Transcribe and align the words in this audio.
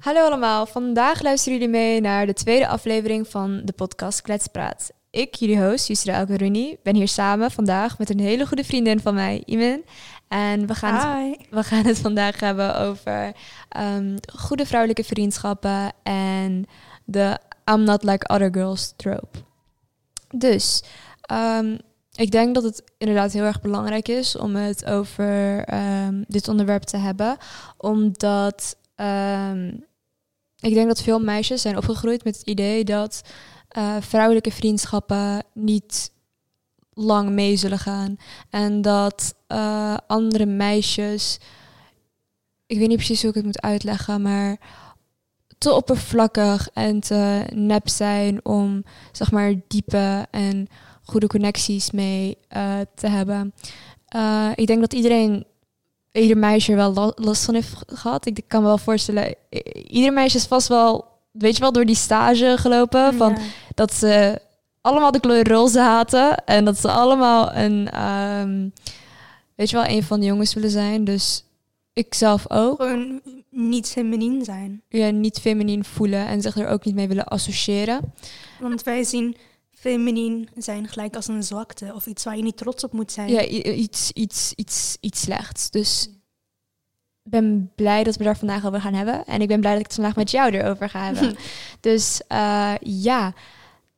Hallo 0.00 0.24
allemaal, 0.24 0.66
vandaag 0.66 1.22
luisteren 1.22 1.58
jullie 1.58 1.74
mee 1.74 2.00
naar 2.00 2.26
de 2.26 2.32
tweede 2.32 2.68
aflevering 2.68 3.28
van 3.28 3.60
de 3.64 3.72
podcast 3.72 4.22
Kletspraat. 4.22 4.90
Ik, 5.10 5.34
jullie 5.34 5.62
host, 5.62 5.86
Yusra 5.86 6.14
Elkaruni, 6.14 6.76
ben 6.82 6.94
hier 6.94 7.08
samen 7.08 7.50
vandaag 7.50 7.98
met 7.98 8.10
een 8.10 8.20
hele 8.20 8.46
goede 8.46 8.64
vriendin 8.64 9.00
van 9.00 9.14
mij, 9.14 9.42
Imen. 9.44 9.84
En 10.28 10.66
we 10.66 10.74
gaan, 10.74 11.30
het, 11.30 11.48
we 11.50 11.62
gaan 11.62 11.84
het 11.84 11.98
vandaag 11.98 12.40
hebben 12.40 12.78
over 12.78 13.32
um, 13.78 14.14
goede 14.34 14.66
vrouwelijke 14.66 15.04
vriendschappen 15.04 15.92
en 16.02 16.64
de 17.04 17.38
I'm 17.70 17.82
not 17.82 18.02
like 18.02 18.28
other 18.28 18.52
girls 18.52 18.92
trope. 18.96 19.38
Dus 20.34 20.82
um, 21.32 21.78
ik 22.14 22.30
denk 22.30 22.54
dat 22.54 22.64
het 22.64 22.82
inderdaad 22.98 23.32
heel 23.32 23.44
erg 23.44 23.60
belangrijk 23.60 24.08
is 24.08 24.36
om 24.36 24.56
het 24.56 24.84
over 24.84 25.64
um, 25.74 26.24
dit 26.28 26.48
onderwerp 26.48 26.82
te 26.82 26.96
hebben, 26.96 27.36
omdat 27.76 28.76
um, 28.96 29.88
ik 30.60 30.74
denk 30.74 30.88
dat 30.88 31.02
veel 31.02 31.20
meisjes 31.20 31.62
zijn 31.62 31.76
opgegroeid 31.76 32.24
met 32.24 32.36
het 32.36 32.46
idee 32.46 32.84
dat 32.84 33.22
uh, 33.78 33.96
vrouwelijke 34.00 34.50
vriendschappen 34.50 35.44
niet 35.54 36.12
lang 36.92 37.30
mee 37.30 37.56
zullen 37.56 37.78
gaan. 37.78 38.16
En 38.50 38.82
dat 38.82 39.34
uh, 39.48 39.96
andere 40.06 40.46
meisjes, 40.46 41.38
ik 42.66 42.78
weet 42.78 42.88
niet 42.88 42.96
precies 42.96 43.20
hoe 43.20 43.30
ik 43.30 43.36
het 43.36 43.44
moet 43.44 43.60
uitleggen, 43.60 44.22
maar 44.22 44.56
te 45.58 45.72
oppervlakkig 45.72 46.68
en 46.72 47.00
te 47.00 47.44
nep 47.54 47.88
zijn 47.88 48.44
om 48.44 48.84
zeg 49.12 49.30
maar 49.30 49.54
diepe 49.68 50.26
en 50.30 50.68
goede 51.02 51.26
connecties 51.26 51.90
mee 51.90 52.38
uh, 52.56 52.78
te 52.94 53.08
hebben. 53.08 53.54
Ik 54.54 54.66
denk 54.66 54.80
dat 54.80 54.92
iedereen 54.92 55.46
ieder 56.12 56.38
meisje 56.38 56.70
er 56.70 56.76
wel 56.76 57.12
last 57.16 57.44
van 57.44 57.54
heeft 57.54 57.74
gehad. 57.86 58.26
Ik 58.26 58.44
kan 58.46 58.62
me 58.62 58.66
wel 58.66 58.78
voorstellen, 58.78 59.34
ieder 59.86 60.12
meisje 60.12 60.36
is 60.36 60.46
vast 60.46 60.68
wel, 60.68 61.04
weet 61.30 61.54
je 61.54 61.60
wel, 61.60 61.72
door 61.72 61.84
die 61.84 61.94
stage 61.94 62.56
gelopen. 62.58 63.14
Van 63.14 63.38
dat 63.74 63.92
ze 63.92 64.40
allemaal 64.80 65.10
de 65.10 65.20
kleur 65.20 65.48
roze 65.48 65.80
haten. 65.80 66.44
En 66.44 66.64
dat 66.64 66.78
ze 66.78 66.90
allemaal 66.90 67.54
een, 67.54 68.02
um, 68.02 68.72
weet 69.54 69.70
je 69.70 69.76
wel, 69.76 69.86
een 69.86 70.02
van 70.02 70.20
de 70.20 70.26
jongens 70.26 70.54
willen 70.54 70.70
zijn. 70.70 71.04
Dus 71.04 71.44
ik 71.92 72.14
zelf 72.14 72.50
ook. 72.50 72.76
Gewoon 72.80 73.20
niet 73.50 73.88
feminien 73.88 74.44
zijn. 74.44 74.82
Ja, 74.88 75.10
niet 75.10 75.38
feminien 75.38 75.84
voelen 75.84 76.26
en 76.26 76.42
zich 76.42 76.56
er 76.56 76.68
ook 76.68 76.84
niet 76.84 76.94
mee 76.94 77.08
willen 77.08 77.24
associëren. 77.24 78.12
Want 78.60 78.82
wij 78.82 79.04
zien 79.04 79.36
feminien 79.80 80.48
zijn 80.56 80.88
gelijk 80.88 81.16
als 81.16 81.28
een 81.28 81.42
zwakte 81.42 81.92
of 81.94 82.06
iets 82.06 82.24
waar 82.24 82.36
je 82.36 82.42
niet 82.42 82.56
trots 82.56 82.84
op 82.84 82.92
moet 82.92 83.12
zijn. 83.12 83.28
Ja, 83.28 83.44
iets, 83.44 84.12
iets, 84.12 84.52
iets, 84.54 84.96
iets 85.00 85.20
slechts. 85.20 85.70
Dus 85.70 86.08
ik 87.22 87.30
ben 87.30 87.72
blij 87.74 88.04
dat 88.04 88.16
we 88.16 88.24
daar 88.24 88.36
vandaag 88.36 88.66
over 88.66 88.80
gaan 88.80 88.94
hebben. 88.94 89.24
En 89.26 89.40
ik 89.40 89.48
ben 89.48 89.60
blij 89.60 89.72
dat 89.72 89.80
ik 89.80 89.86
het 89.86 89.94
vandaag 89.94 90.16
met 90.16 90.30
jou 90.30 90.52
erover 90.52 90.88
ga 90.88 91.04
hebben. 91.04 91.36
dus 91.80 92.22
uh, 92.28 92.74
ja, 92.80 93.32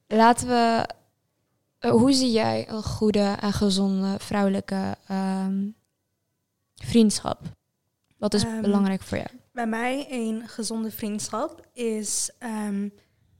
laten 0.06 0.48
we. 0.48 0.89
Uh, 1.80 1.91
hoe 1.91 2.12
zie 2.12 2.30
jij 2.30 2.69
een 2.69 2.83
goede 2.83 3.36
en 3.41 3.52
gezonde 3.52 4.19
vrouwelijke 4.19 4.96
um, 5.11 5.74
vriendschap? 6.74 7.41
Wat 8.19 8.34
is 8.34 8.44
um, 8.44 8.61
belangrijk 8.61 9.02
voor 9.02 9.19
jou? 9.19 9.28
Bij 9.52 9.67
mij 9.67 10.06
een 10.11 10.48
gezonde 10.48 10.91
vriendschap 10.91 11.67
is 11.72 12.30
um, 12.41 12.92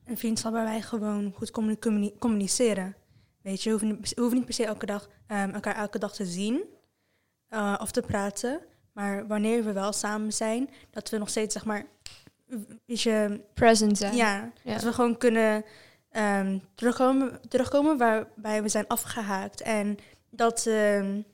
een 0.05 0.19
vriendschap 0.19 0.53
waar 0.53 0.65
wij 0.65 0.83
gewoon 0.83 1.33
goed 1.37 1.51
communi 1.51 2.13
communiceren. 2.19 2.97
Weet 3.43 3.63
je, 3.63 3.65
we 3.65 3.71
hoeven, 3.71 3.89
niet, 3.89 4.15
we 4.15 4.21
hoeven 4.21 4.37
niet 4.37 4.47
per 4.47 4.55
se 4.55 4.67
elke 4.67 4.87
dag 4.87 5.09
um, 5.29 5.51
elkaar 5.51 5.77
elke 5.77 5.99
dag 5.99 6.15
te 6.15 6.27
zien 6.27 6.65
uh, 7.51 7.79
of 7.81 7.91
te 7.91 8.01
praten. 8.01 8.61
Maar 8.93 9.27
wanneer 9.27 9.65
we 9.65 9.73
wel 9.73 9.93
samen 9.93 10.33
zijn, 10.33 10.71
dat 10.91 11.11
we 11.11 11.19
nog 11.19 11.29
steeds 11.29 11.53
zeg 11.53 11.65
maar, 11.65 11.87
weet 12.87 13.01
je, 13.01 13.41
present 13.55 13.99
zijn. 13.99 14.17
Ja, 14.17 14.53
ja. 14.63 14.73
dat 14.73 14.83
we 14.83 14.93
gewoon 14.93 15.17
kunnen 15.17 15.65
um, 16.13 16.63
terugkomen, 16.75 17.41
terugkomen 17.49 17.99
waarbij 17.99 18.63
we 18.63 18.69
zijn 18.69 18.87
afgehaakt. 18.87 19.61
En 19.61 19.99
dat, 20.31 20.67
um, 20.67 21.25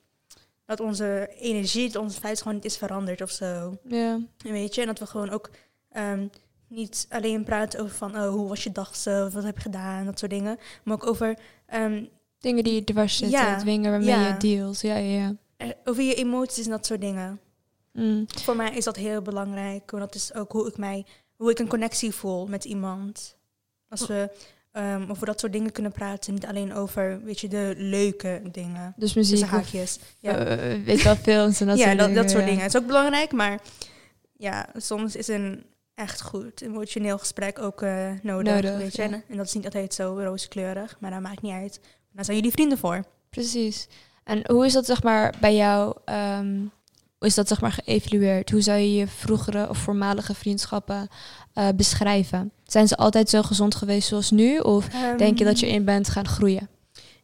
dat 0.64 0.80
onze 0.80 1.28
energie, 1.38 1.90
dat 1.90 2.02
onze 2.02 2.20
feit 2.20 2.38
gewoon 2.38 2.54
niet 2.54 2.64
is 2.64 2.76
veranderd 2.76 3.22
of 3.22 3.30
zo. 3.30 3.78
Ja. 3.84 4.20
En 4.44 4.52
weet 4.52 4.74
je, 4.74 4.80
en 4.80 4.86
dat 4.86 4.98
we 4.98 5.06
gewoon 5.06 5.30
ook 5.30 5.50
um, 5.96 6.30
niet 6.68 7.06
alleen 7.08 7.44
praten 7.44 7.80
over 7.80 7.94
van 7.94 8.16
oh, 8.16 8.28
hoe 8.28 8.48
was 8.48 8.62
je 8.62 8.72
dag 8.72 8.96
zo, 8.96 9.28
wat 9.28 9.44
heb 9.44 9.56
je 9.56 9.62
gedaan, 9.62 10.04
dat 10.04 10.18
soort 10.18 10.30
dingen. 10.30 10.58
Maar 10.84 10.94
ook 10.94 11.06
over 11.06 11.38
um, 11.74 12.08
dingen 12.38 12.64
die 12.64 12.74
je 12.74 12.84
dwars 12.84 13.16
zitten, 13.16 13.38
ja, 13.38 13.62
dingen 13.62 13.90
waarmee 13.90 14.08
ja. 14.08 14.26
je 14.26 14.36
dealt. 14.36 14.80
Ja, 14.80 14.96
ja, 14.96 15.34
ja. 15.58 15.74
Over 15.84 16.02
je 16.02 16.14
emoties 16.14 16.64
en 16.64 16.70
dat 16.70 16.86
soort 16.86 17.00
dingen. 17.00 17.40
Mm. 17.92 18.24
Voor 18.42 18.56
mij 18.56 18.70
is 18.70 18.84
dat 18.84 18.96
heel 18.96 19.22
belangrijk. 19.22 19.90
Want 19.90 20.02
dat 20.02 20.14
is 20.14 20.34
ook 20.34 20.52
hoe 20.52 20.68
ik 20.68 20.76
mij, 20.76 21.06
hoe 21.36 21.50
ik 21.50 21.58
een 21.58 21.68
connectie 21.68 22.12
voel 22.12 22.46
met 22.46 22.64
iemand. 22.64 23.36
Als 23.88 24.06
we 24.06 24.30
um, 24.72 25.10
over 25.10 25.26
dat 25.26 25.40
soort 25.40 25.52
dingen 25.52 25.72
kunnen 25.72 25.92
praten. 25.92 26.34
Niet 26.34 26.46
alleen 26.46 26.74
over, 26.74 27.20
weet 27.24 27.40
je, 27.40 27.48
de 27.48 27.74
leuke 27.76 28.42
dingen. 28.52 28.94
Dus 28.96 29.14
muziek 29.14 29.44
haakjes. 29.44 29.98
ja. 30.18 30.58
Uh, 30.58 30.84
weet 30.84 31.02
wel 31.02 31.16
films 31.16 31.60
en 31.60 31.66
dat 31.66 31.78
ja, 31.78 31.84
soort 31.84 31.98
dat, 31.98 32.06
dingen. 32.06 32.22
dat 32.22 32.30
soort 32.30 32.44
dingen. 32.44 32.62
Het 32.62 32.74
is 32.74 32.80
ook 32.80 32.86
belangrijk, 32.86 33.32
maar 33.32 33.60
ja, 34.36 34.68
soms 34.76 35.16
is 35.16 35.28
een 35.28 35.64
echt 35.98 36.22
goed 36.22 36.60
emotioneel 36.60 37.18
gesprek 37.18 37.58
ook 37.58 37.82
uh, 37.82 38.10
nodig. 38.22 38.54
nodig 38.54 38.76
weet 38.76 38.96
je? 38.96 39.02
ja. 39.02 39.22
En 39.28 39.36
dat 39.36 39.46
is 39.46 39.54
niet 39.54 39.64
altijd 39.64 39.94
zo 39.94 40.20
rooskleurig, 40.22 40.96
maar 41.00 41.10
dat 41.10 41.20
maakt 41.20 41.42
niet 41.42 41.52
uit. 41.52 41.80
Daar 42.12 42.24
zijn 42.24 42.36
jullie 42.36 42.52
vrienden 42.52 42.78
voor. 42.78 43.04
Precies. 43.30 43.88
En 44.24 44.50
hoe 44.50 44.66
is 44.66 44.72
dat 44.72 44.86
zeg 44.86 45.02
maar 45.02 45.34
bij 45.40 45.56
jou? 45.56 45.96
Um, 46.04 46.70
hoe 47.18 47.28
is 47.28 47.34
dat 47.34 47.48
zeg 47.48 47.60
maar 47.60 47.72
geëvalueerd? 47.72 48.50
Hoe 48.50 48.60
zou 48.60 48.78
je 48.78 48.94
je 48.94 49.06
vroegere 49.06 49.68
of 49.68 49.78
voormalige 49.78 50.34
vriendschappen 50.34 51.08
uh, 51.54 51.68
beschrijven? 51.76 52.52
Zijn 52.64 52.88
ze 52.88 52.96
altijd 52.96 53.30
zo 53.30 53.42
gezond 53.42 53.74
geweest 53.74 54.08
zoals 54.08 54.30
nu? 54.30 54.58
Of 54.58 54.86
um, 54.94 55.16
denk 55.16 55.38
je 55.38 55.44
dat 55.44 55.60
je 55.60 55.68
in 55.68 55.84
bent 55.84 56.08
gaan 56.08 56.28
groeien? 56.28 56.68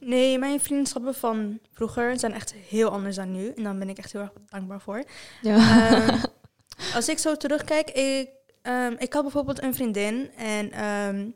Nee, 0.01 0.39
mijn 0.39 0.61
vriendschappen 0.61 1.15
van 1.15 1.59
vroeger 1.73 2.19
zijn 2.19 2.33
echt 2.33 2.55
heel 2.69 2.91
anders 2.91 3.17
dan 3.17 3.33
nu. 3.33 3.53
En 3.57 3.63
daar 3.63 3.79
ben 3.79 3.89
ik 3.89 3.99
echt 3.99 4.13
heel 4.13 4.21
erg 4.21 4.33
dankbaar 4.49 4.81
voor. 4.81 5.05
Ja. 5.43 6.09
Um, 6.09 6.21
als 6.95 7.09
ik 7.09 7.19
zo 7.19 7.37
terugkijk, 7.37 7.91
ik, 7.91 8.29
um, 8.67 8.95
ik 8.99 9.13
had 9.13 9.23
bijvoorbeeld 9.23 9.63
een 9.63 9.75
vriendin 9.75 10.31
en 10.37 10.85
um, 10.85 11.35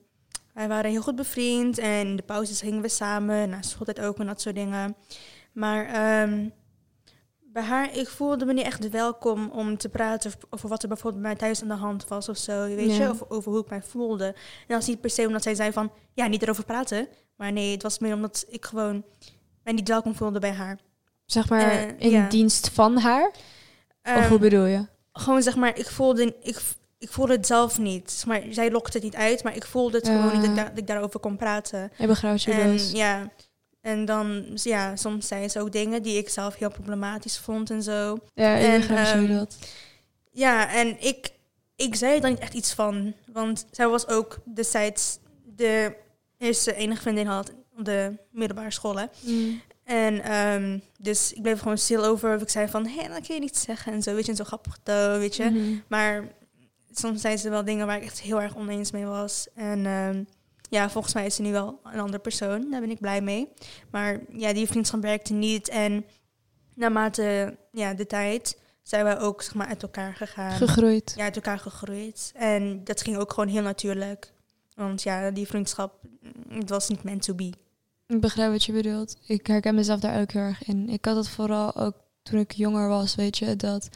wij 0.54 0.68
waren 0.68 0.90
heel 0.90 1.02
goed 1.02 1.16
bevriend. 1.16 1.78
En 1.78 2.06
in 2.06 2.16
de 2.16 2.22
pauzes 2.22 2.60
gingen 2.60 2.82
we 2.82 2.88
samen, 2.88 3.48
na 3.50 3.62
schooltijd 3.62 4.00
ook 4.00 4.18
en 4.18 4.26
dat 4.26 4.40
soort 4.40 4.54
dingen. 4.54 4.96
Maar 5.52 6.20
um, 6.22 6.52
bij 7.52 7.62
haar, 7.62 7.96
ik 7.96 8.08
voelde 8.08 8.44
me 8.44 8.52
niet 8.52 8.64
echt 8.64 8.88
welkom 8.90 9.50
om 9.50 9.76
te 9.76 9.88
praten 9.88 10.32
over 10.50 10.68
wat 10.68 10.82
er 10.82 10.88
bijvoorbeeld 10.88 11.22
bij 11.22 11.30
mij 11.32 11.40
thuis 11.40 11.62
aan 11.62 11.68
de 11.68 11.74
hand 11.74 12.08
was 12.08 12.28
of 12.28 12.36
zo. 12.36 12.64
Weet 12.66 12.96
Ja. 12.96 13.02
je, 13.04 13.10
of 13.10 13.22
over 13.28 13.52
hoe 13.52 13.60
ik 13.60 13.70
mij 13.70 13.82
voelde. 13.82 14.24
En 14.26 14.34
dat 14.68 14.80
is 14.80 14.86
niet 14.86 15.00
per 15.00 15.10
se 15.10 15.26
omdat 15.26 15.42
zij 15.42 15.54
zei 15.54 15.72
van, 15.72 15.92
ja, 16.12 16.26
niet 16.26 16.42
erover 16.42 16.64
praten. 16.64 17.08
Maar 17.36 17.52
nee, 17.52 17.72
het 17.72 17.82
was 17.82 17.98
meer 17.98 18.14
omdat 18.14 18.44
ik 18.48 18.64
gewoon 18.64 19.04
mij 19.62 19.72
niet 19.72 19.88
welkom 19.88 20.14
voelde 20.14 20.38
bij 20.38 20.52
haar. 20.52 20.78
Zeg 21.24 21.48
maar 21.48 21.60
Eh, 21.70 21.88
in 21.98 22.10
ja. 22.10 22.28
dienst 22.28 22.68
van 22.68 22.96
haar? 22.96 23.28
of 23.28 23.36
Ehm, 24.02 24.28
hoe 24.28 24.38
bedoel 24.38 24.64
je? 24.64 24.86
gewoon 25.12 25.42
zeg 25.42 25.56
maar, 25.56 25.78
ik 25.78 25.86
voelde, 25.86 26.36
ik, 26.42 26.60
ik 26.98 27.10
voelde 27.10 27.32
het 27.32 27.46
zelf 27.46 27.78
niet. 27.78 28.24
Maar, 28.26 28.42
zij 28.50 28.70
lokte 28.70 28.92
het 28.96 29.02
niet 29.02 29.14
uit, 29.16 29.42
maar 29.42 29.56
ik 29.56 29.64
voelde 29.64 29.96
het 29.96 30.06
gewoon 30.06 30.32
niet 30.32 30.40
dat 30.40 30.44
ik, 30.50 30.56
daar- 30.56 30.68
dat 30.68 30.78
ik 30.78 30.86
daarover 30.86 31.20
kon 31.20 31.36
praten. 31.36 31.90
Ik 31.98 32.06
begrijp 32.06 32.38
je 32.38 32.52
En 32.52 32.72
bedoelt. 32.72 32.90
ja, 32.96 33.30
en 33.80 34.04
dan, 34.04 34.44
ja, 34.54 34.96
soms 34.96 35.26
zei 35.28 35.48
ze 35.48 35.60
ook 35.60 35.72
dingen 35.72 36.02
die 36.02 36.16
ik 36.18 36.28
zelf 36.28 36.54
heel 36.54 36.70
problematisch 36.70 37.38
vond 37.38 37.70
en 37.70 37.82
zo. 37.82 38.18
Ja, 38.34 38.54
ik 38.54 38.66
en, 38.66 38.80
begrijp 38.80 39.20
je 39.20 39.26
bedoelt. 39.26 39.56
Ja, 40.32 40.72
en 40.74 40.96
ik, 41.02 41.30
ik 41.76 41.94
zei 41.94 42.14
er 42.14 42.20
dan 42.20 42.30
niet 42.30 42.38
echt 42.40 42.54
iets 42.54 42.72
van. 42.72 43.14
Want 43.32 43.66
zij 43.70 43.88
was 43.88 44.06
ook 44.08 44.38
destijds 44.54 45.18
de 45.44 45.96
eerste 46.38 46.74
enige 46.74 47.00
vriendin 47.02 47.26
had 47.26 47.52
op 47.78 47.84
de 47.84 48.12
middelbare 48.30 48.70
school. 48.70 48.98
Hè. 48.98 49.04
Mm. 49.20 49.60
En 49.84 50.22
ehm, 50.22 50.78
dus 50.98 51.32
ik 51.32 51.42
bleef 51.42 51.58
gewoon 51.60 51.78
stil 51.78 52.04
over. 52.04 52.34
of 52.34 52.42
Ik 52.42 52.48
zei 52.48 52.68
van, 52.68 52.86
hé, 52.86 53.08
dat 53.08 53.26
kun 53.26 53.34
je 53.34 53.40
niet 53.40 53.56
zeggen. 53.56 53.92
En 53.92 54.02
zo, 54.02 54.14
weet 54.14 54.24
je, 54.24 54.30
en 54.30 54.36
zo 54.36 54.44
grappig 54.44 54.78
weet 55.18 55.36
je. 55.36 55.44
Mhm. 55.44 55.74
Maar 55.88 56.24
soms 56.98 57.20
zei 57.20 57.36
ze 57.36 57.50
wel 57.50 57.64
dingen 57.64 57.86
waar 57.86 57.96
ik 57.96 58.02
echt 58.02 58.20
heel 58.20 58.42
erg 58.42 58.56
oneens 58.56 58.90
mee 58.90 59.06
was. 59.06 59.46
En 59.54 59.86
ehm, 59.86 60.24
ja, 60.68 60.90
volgens 60.90 61.14
mij 61.14 61.26
is 61.26 61.34
ze 61.34 61.42
nu 61.42 61.52
wel 61.52 61.80
een 61.84 62.00
andere 62.00 62.18
persoon. 62.18 62.70
Daar 62.70 62.80
ben 62.80 62.90
ik 62.90 63.00
blij 63.00 63.20
mee. 63.20 63.48
Maar 63.90 64.20
ja, 64.32 64.52
die 64.52 64.66
vriendschap 64.66 65.02
werkte 65.02 65.32
niet. 65.32 65.68
En 65.68 66.04
naarmate 66.74 67.56
ja, 67.72 67.94
de 67.94 68.06
tijd 68.06 68.58
zijn 68.82 69.04
we 69.04 69.18
ook 69.18 69.42
zeg 69.42 69.54
maar, 69.54 69.66
uit 69.66 69.82
elkaar 69.82 70.14
gegaan. 70.14 70.56
Gegroeid. 70.56 71.12
ja, 71.16 71.24
uit 71.24 71.36
elkaar 71.36 71.58
gegroeid. 71.58 72.32
En 72.34 72.84
dat 72.84 73.02
ging 73.02 73.16
ook 73.16 73.32
gewoon 73.32 73.48
heel 73.48 73.62
natuurlijk. 73.62 74.32
Want 74.74 75.02
ja, 75.02 75.30
die 75.30 75.46
vriendschap, 75.46 76.02
mm, 76.02 76.58
het 76.58 76.68
was 76.68 76.88
niet 76.88 77.02
meant 77.02 77.22
to 77.22 77.34
be. 77.34 77.52
Ik 78.06 78.20
begrijp 78.20 78.50
wat 78.50 78.64
je 78.64 78.72
bedoelt. 78.72 79.16
Ik 79.26 79.46
herken 79.46 79.74
mezelf 79.74 80.00
daar 80.00 80.20
ook 80.20 80.32
heel 80.32 80.42
erg 80.42 80.64
in. 80.64 80.88
Ik 80.88 81.04
had 81.04 81.16
het 81.16 81.28
vooral 81.28 81.76
ook 81.76 81.94
toen 82.22 82.38
ik 82.38 82.52
jonger 82.52 82.88
was, 82.88 83.14
weet 83.14 83.38
je, 83.38 83.56
dat 83.56 83.88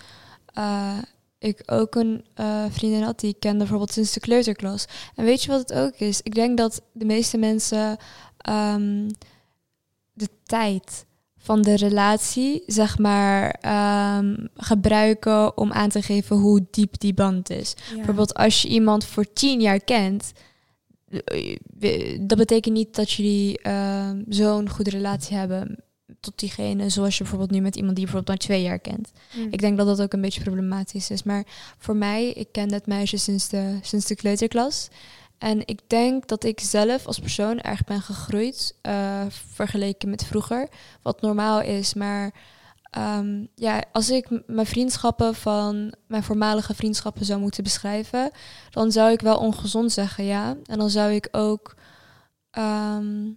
uh, 0.59 0.99
ik 1.43 1.63
ook 1.67 1.95
een 1.95 2.25
uh, 2.41 2.65
vriendin 2.71 3.03
had 3.03 3.21
die 3.21 3.31
ik 3.31 3.41
kende 3.41 3.59
bijvoorbeeld 3.59 3.93
sinds 3.93 4.13
de 4.13 4.21
kleuterklas. 4.21 4.85
En 5.15 5.25
weet 5.25 5.43
je 5.43 5.49
wat 5.49 5.59
het 5.59 5.73
ook 5.73 5.95
is? 5.95 6.21
Ik 6.23 6.35
denk 6.35 6.59
dat 6.59 6.83
de 6.93 7.05
meeste 7.05 7.39
mensen 7.39 7.97
um, 8.49 9.07
de 10.13 10.29
tijd 10.45 11.07
van 11.37 11.63
de 11.63 11.77
relatie, 11.77 12.63
zeg 12.67 12.99
maar, 12.99 13.51
ehm, 13.61 14.47
gebruiken 14.55 15.57
om 15.57 15.73
aan 15.73 15.89
te 15.89 16.03
geven 16.03 16.37
hoe 16.37 16.67
diep 16.71 16.99
die 16.99 17.15
band 17.15 17.51
is. 17.51 17.75
Ja. 17.89 17.97
Bijvoorbeeld 17.97 18.35
als 18.35 18.63
je 18.63 18.69
iemand 18.69 19.05
voor 19.05 19.33
tien 19.33 19.61
jaar 19.61 19.81
kent, 19.81 20.33
eh, 21.09 22.19
dat 22.21 22.39
betekent 22.39 22.75
niet 22.75 22.95
dat 22.95 23.11
jullie 23.11 23.59
ehm, 23.59 24.23
zo'n 24.29 24.69
goede 24.69 24.91
relatie 24.91 25.37
hebben 25.37 25.85
tot 26.23 26.39
diegene, 26.39 26.89
zoals 26.89 27.17
je 27.17 27.23
bijvoorbeeld 27.23 27.51
nu 27.51 27.61
met 27.61 27.77
iemand 27.77 27.97
die 27.97 28.05
je 28.07 28.11
bijvoorbeeld 28.13 28.39
maar 28.39 28.49
twee 28.49 28.63
jaar 28.63 28.79
kent. 28.79 29.13
Mm. 29.35 29.49
Ik 29.51 29.61
denk 29.61 29.77
dat 29.77 29.87
dat 29.87 30.03
ook 30.03 30.13
een 30.13 30.21
beetje 30.21 30.43
problematisch 30.43 31.11
is. 31.11 31.23
Maar 31.23 31.45
voor 31.79 31.97
mij, 31.97 32.31
ik 32.31 32.49
ken 32.53 32.69
dat 32.69 32.87
meisje 32.87 33.17
sinds 33.17 33.49
de, 33.49 33.79
sinds 33.83 34.07
de 34.07 34.15
kleuterklas. 34.15 34.89
En 35.39 35.61
ik 35.65 35.81
denk 35.87 36.29
dat 36.29 36.45
ik 36.45 36.61
zelf 36.61 37.07
als 37.07 37.19
persoon 37.19 37.61
erg 37.61 37.85
ben 37.85 38.03
gegroeid, 38.03 38.75
eh, 38.81 39.23
vergeleken 39.29 40.11
met 40.11 40.25
vroeger. 40.25 40.69
Wat 41.03 41.21
normaal 41.21 41.61
is, 41.61 41.95
maar 41.95 42.35
ehm, 42.91 43.47
ja, 43.55 43.85
als 43.93 44.11
ik 44.11 44.43
mijn 44.47 44.67
vriendschappen 44.67 45.35
van 45.35 45.95
mijn 46.07 46.23
voormalige 46.23 46.75
vriendschappen 46.75 47.25
zou 47.25 47.41
moeten 47.41 47.63
beschrijven, 47.63 48.31
dan 48.71 48.93
zou 48.93 49.13
ik 49.13 49.21
wel 49.21 49.39
ongezond 49.39 49.93
zeggen, 49.93 50.25
ja. 50.25 50.57
En 50.65 50.79
dan 50.79 50.91
zou 50.91 51.13
ik 51.13 51.29
ook 51.31 51.75
ehm, 52.51 53.31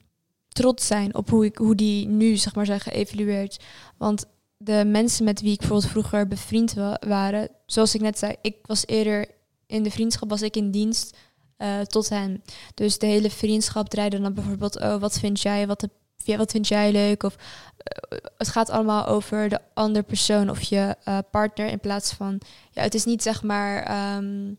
trots 0.55 0.87
zijn 0.87 1.15
op 1.15 1.29
hoe, 1.29 1.45
ik, 1.45 1.57
hoe 1.57 1.75
die 1.75 2.07
nu, 2.07 2.35
zeg 2.35 2.55
maar, 2.55 2.65
zijn 2.65 2.79
geëvalueerd. 2.79 3.63
Want 3.97 4.25
de 4.57 4.83
mensen 4.85 5.25
met 5.25 5.41
wie 5.41 5.51
ik 5.51 5.59
bijvoorbeeld 5.59 5.91
vroeger 5.91 6.27
bevriend 6.27 6.73
wa- 6.73 6.99
waren, 7.07 7.49
zoals 7.65 7.95
ik 7.95 8.01
net 8.01 8.19
zei, 8.19 8.35
ik 8.41 8.55
was 8.61 8.85
eerder 8.85 9.27
in 9.67 9.83
de 9.83 9.91
vriendschap, 9.91 10.29
was 10.29 10.41
ik 10.41 10.55
in 10.55 10.71
dienst 10.71 11.17
eh, 11.57 11.79
tot 11.79 12.09
hen. 12.09 12.43
Dus 12.73 12.97
de 12.97 13.05
hele 13.05 13.29
vriendschap 13.29 13.89
draaide 13.89 14.21
dan 14.21 14.33
bijvoorbeeld, 14.33 14.79
oh, 14.79 14.95
wat 14.99 15.19
vind 15.19 15.41
jij, 15.41 15.67
wat, 15.67 15.87
wat 16.25 16.51
vind 16.51 16.67
jij 16.67 16.91
leuk? 16.91 17.23
Of 17.23 17.35
eh, 17.77 18.17
het 18.37 18.47
gaat 18.47 18.69
allemaal 18.69 19.05
over 19.07 19.49
de 19.49 19.59
andere 19.73 20.05
persoon 20.05 20.49
of 20.49 20.61
je 20.61 20.95
eh, 21.03 21.17
partner 21.31 21.67
in 21.67 21.79
plaats 21.79 22.13
van, 22.13 22.41
ja, 22.71 22.81
het 22.81 22.93
is 22.93 23.05
niet 23.05 23.23
zeg 23.23 23.43
maar 23.43 23.83
ehm, 23.83 24.53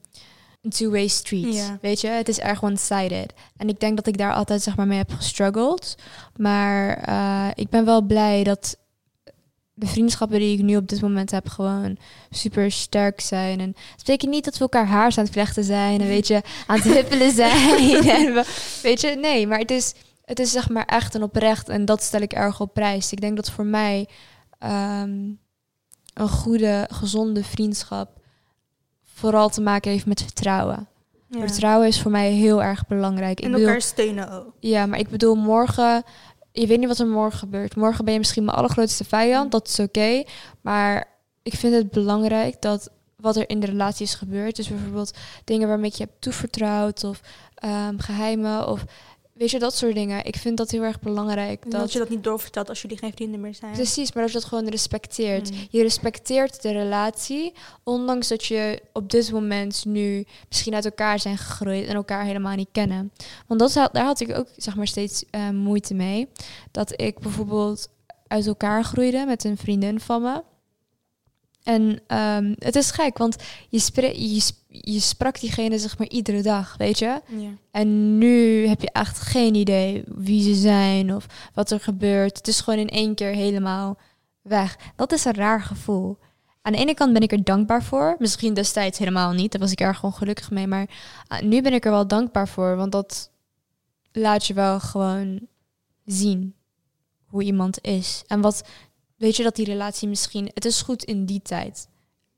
een 0.67 0.73
two-way 0.73 1.07
street, 1.09 1.55
weet 1.81 2.01
je? 2.01 2.09
Het 2.09 2.29
is 2.29 2.39
erg 2.39 2.63
one-sided. 2.63 3.33
En 3.57 3.69
ik 3.69 3.81
denk 3.81 3.97
dat 3.97 4.07
ik 4.07 4.19
daar 4.19 4.33
altijd 4.35 4.63
zeg 4.63 4.77
maar 4.77 4.87
mee 4.87 4.99
heb 4.99 5.13
gestruggeld. 5.13 5.95
Maar 6.37 6.97
eh, 6.97 7.49
ik 7.55 7.69
ben 7.69 7.85
wel 7.85 8.03
blij 8.03 8.45
dat 8.45 8.77
de 9.75 9.87
vriendschappen 9.87 10.39
die 10.39 10.59
ik 10.59 10.65
nu 10.65 10.77
op 10.77 10.89
dit 10.89 11.01
moment 11.01 11.31
heb 11.31 11.49
gewoon 11.49 11.99
super 12.31 12.71
sterk 12.73 13.21
zijn. 13.21 13.61
En 13.61 13.67
het 13.69 13.97
betekent 13.97 14.31
niet 14.31 14.45
dat 14.45 14.55
we 14.55 14.61
elkaar 14.61 14.87
haar 14.87 15.13
aan 15.17 15.25
het 15.25 15.33
vlechten 15.33 15.65
zijn 15.65 16.01
en 16.01 16.07
weet 16.17 16.27
je, 16.27 16.43
aan 16.67 16.77
het 16.81 16.93
hippelen 16.93 17.31
zijn. 17.33 18.09
en 18.19 18.35
we- 18.35 18.79
weet 18.83 19.01
je, 19.01 19.09
nee, 19.21 19.47
maar 19.47 19.59
het 19.59 19.71
is, 19.71 19.95
het 20.25 20.39
is 20.39 20.51
zeg 20.51 20.69
maar 20.69 20.85
echt 20.85 21.15
en 21.15 21.23
oprecht 21.23 21.69
en 21.69 21.85
dat 21.85 22.03
stel 22.03 22.21
ik 22.21 22.33
erg 22.33 22.61
op 22.61 22.75
prijs. 22.75 23.13
Ik 23.13 23.21
denk 23.21 23.37
dat 23.37 23.51
voor 23.51 23.67
mij 23.67 24.09
ehm, 24.59 25.11
een 26.15 26.29
goede, 26.29 26.89
gezonde 26.93 27.45
vriendschap 27.45 28.25
vooral 29.17 29.49
te 29.49 29.61
maken 29.61 29.91
heeft 29.91 30.07
met 30.07 30.23
vertrouwen. 30.23 30.89
Ja. 31.29 31.41
Vertrouwen 31.41 31.87
is 31.87 32.01
voor 32.01 32.11
mij 32.11 32.31
heel 32.31 32.63
erg 32.63 32.87
belangrijk. 32.87 33.41
En 33.41 33.47
ik 33.47 33.53
bedoel, 33.53 33.67
elkaar 33.67 33.83
steunen 33.83 34.31
ook. 34.31 34.53
ja, 34.61 34.87
maar 34.87 34.99
ik 34.99 35.09
bedoel, 35.09 35.35
morgen... 35.35 36.03
Je 36.53 36.67
weet 36.67 36.79
niet 36.79 36.89
wat 36.89 36.99
er 36.99 37.07
morgen 37.07 37.39
gebeurt. 37.39 37.77
Morgen 37.77 38.05
ben 38.05 38.13
je 38.13 38.19
misschien 38.19 38.45
mijn 38.45 38.57
allergrootste 38.57 39.05
vijand. 39.05 39.53
Dat 39.53 39.69
is 39.69 39.81
oké. 39.81 40.25
maar 40.61 41.09
ik 41.43 41.55
vind 41.55 41.75
het 41.75 41.91
belangrijk 41.91 42.63
dat 42.63 42.91
wat 43.17 43.37
er 43.37 43.49
in 43.49 43.61
de 43.61 43.67
relatie 43.67 44.07
is 44.07 44.15
gebeurd... 44.15 44.57
dus 44.57 44.69
bijvoorbeeld 44.69 45.17
dingen 45.45 45.69
waarmee 45.69 45.91
je 45.95 46.03
hebt 46.03 46.21
toevertrouwd... 46.21 47.05
of 47.05 47.21
ehm, 47.55 47.99
geheimen 47.99 48.69
of... 48.69 48.85
Weet 49.37 49.51
je, 49.51 49.59
dat 49.59 49.75
soort 49.75 49.95
dingen. 49.95 50.25
Ik 50.25 50.37
vind 50.37 50.57
dat 50.57 50.71
heel 50.71 50.83
erg 50.83 51.01
belangrijk. 51.01 51.63
Dat, 51.63 51.81
Dat, 51.81 51.93
je 51.93 51.99
dat 51.99 52.09
niet 52.09 52.25
doorvertelt 52.25 52.69
als 52.69 52.83
jullie 52.83 52.97
geen 52.99 53.13
vrienden 53.13 53.41
meer 53.41 53.55
zijn. 53.55 53.73
Precies, 53.73 54.13
maar 54.13 54.23
dat 54.23 54.33
je 54.33 54.39
dat 54.39 54.49
gewoon 54.49 54.69
respecteert. 54.69 55.51
Mm. 55.51 55.57
Je 55.71 55.83
respecteert 55.83 56.63
de 56.63 56.73
relatie, 56.73 57.53
ondanks 57.85 58.29
dat 58.29 58.45
je 58.45 58.83
op 58.93 59.11
dit 59.11 59.33
moment 59.33 59.85
nu 59.85 60.25
misschien 60.49 60.75
uit 60.75 60.85
elkaar 60.85 61.19
zijn 61.19 61.39
gegroeid 61.39 61.87
en 61.87 61.95
elkaar 61.95 62.25
helemaal 62.25 62.57
niet 62.57 62.69
kennen. 62.73 63.13
Want 63.47 63.61
dat, 63.61 63.73
daar 63.73 64.05
had 64.05 64.21
ik 64.21 64.37
ook 64.37 64.49
zeg 64.57 64.77
maar 64.77 64.87
steeds 64.87 65.25
eh, 65.31 65.51
moeite 65.51 65.95
mee. 65.95 66.29
Dat 66.71 67.01
ik 67.01 67.19
bijvoorbeeld 67.19 67.89
uit 68.27 68.47
elkaar 68.47 68.85
groeide 68.85 69.25
met 69.27 69.45
een 69.45 69.57
vriendin 69.57 70.01
van 70.01 70.23
me. 70.23 70.43
En 71.63 72.01
ehm, 72.07 72.55
het 72.59 72.77
is 72.77 72.91
gek, 72.91 73.19
want 73.19 73.37
je, 73.69 73.79
je, 74.35 74.41
sp- 74.41 74.65
je 74.81 75.01
sprak 75.01 75.41
diegene 75.41 75.79
zeg 75.79 75.99
maar 75.99 76.09
iedere 76.09 76.43
dag, 76.43 76.75
weet 76.77 76.99
je? 76.99 77.21
Ja. 77.27 77.51
En 77.71 78.19
nu 78.19 78.67
heb 78.67 78.81
je 78.81 78.91
echt 78.91 79.19
geen 79.19 79.55
idee 79.55 80.03
wie 80.07 80.43
ze 80.43 80.61
zijn 80.61 81.15
of 81.15 81.27
wat 81.55 81.71
er 81.71 81.81
gebeurt. 81.81 82.37
Het 82.37 82.49
is 82.49 82.61
gewoon 82.61 82.79
in 82.79 82.89
één 82.89 83.15
keer 83.15 83.35
helemaal 83.35 83.99
weg. 84.43 84.79
Dat 84.97 85.13
is 85.13 85.25
een 85.25 85.35
raar 85.35 85.63
gevoel. 85.63 86.19
Aan 86.63 86.73
de 86.73 86.79
ene 86.79 86.95
kant 86.95 87.13
ben 87.13 87.23
ik 87.23 87.33
er 87.33 87.45
dankbaar 87.45 87.83
voor. 87.83 88.17
Misschien 88.19 88.55
destijds 88.55 88.99
helemaal 88.99 89.33
niet. 89.33 89.53
Daar 89.53 89.61
was 89.61 89.73
ik 89.73 89.81
erg 89.81 90.05
ongelukkig 90.05 90.51
mee. 90.51 90.67
Maar 90.67 90.89
ah, 91.27 91.41
nu 91.41 91.63
ben 91.63 91.73
ik 91.73 91.85
er 91.85 91.91
wel 91.91 92.07
dankbaar 92.07 92.49
voor. 92.49 92.77
Want 92.77 92.93
dat 92.93 93.31
laat 94.13 94.47
je 94.47 94.55
wel 94.55 94.81
gewoon 94.81 95.41
zien 96.05 96.55
hoe 97.25 97.43
iemand 97.43 97.79
is. 97.85 98.23
En 98.27 98.41
wat 98.41 98.65
weet 99.17 99.37
je 99.37 99.43
dat 99.43 99.57
die 99.57 99.65
relatie 99.65 100.09
misschien. 100.09 100.51
Het 100.55 100.65
is 100.65 100.83
goed 100.83 101.05
in 101.05 101.27
die 101.27 101.43
tijd. 101.43 101.89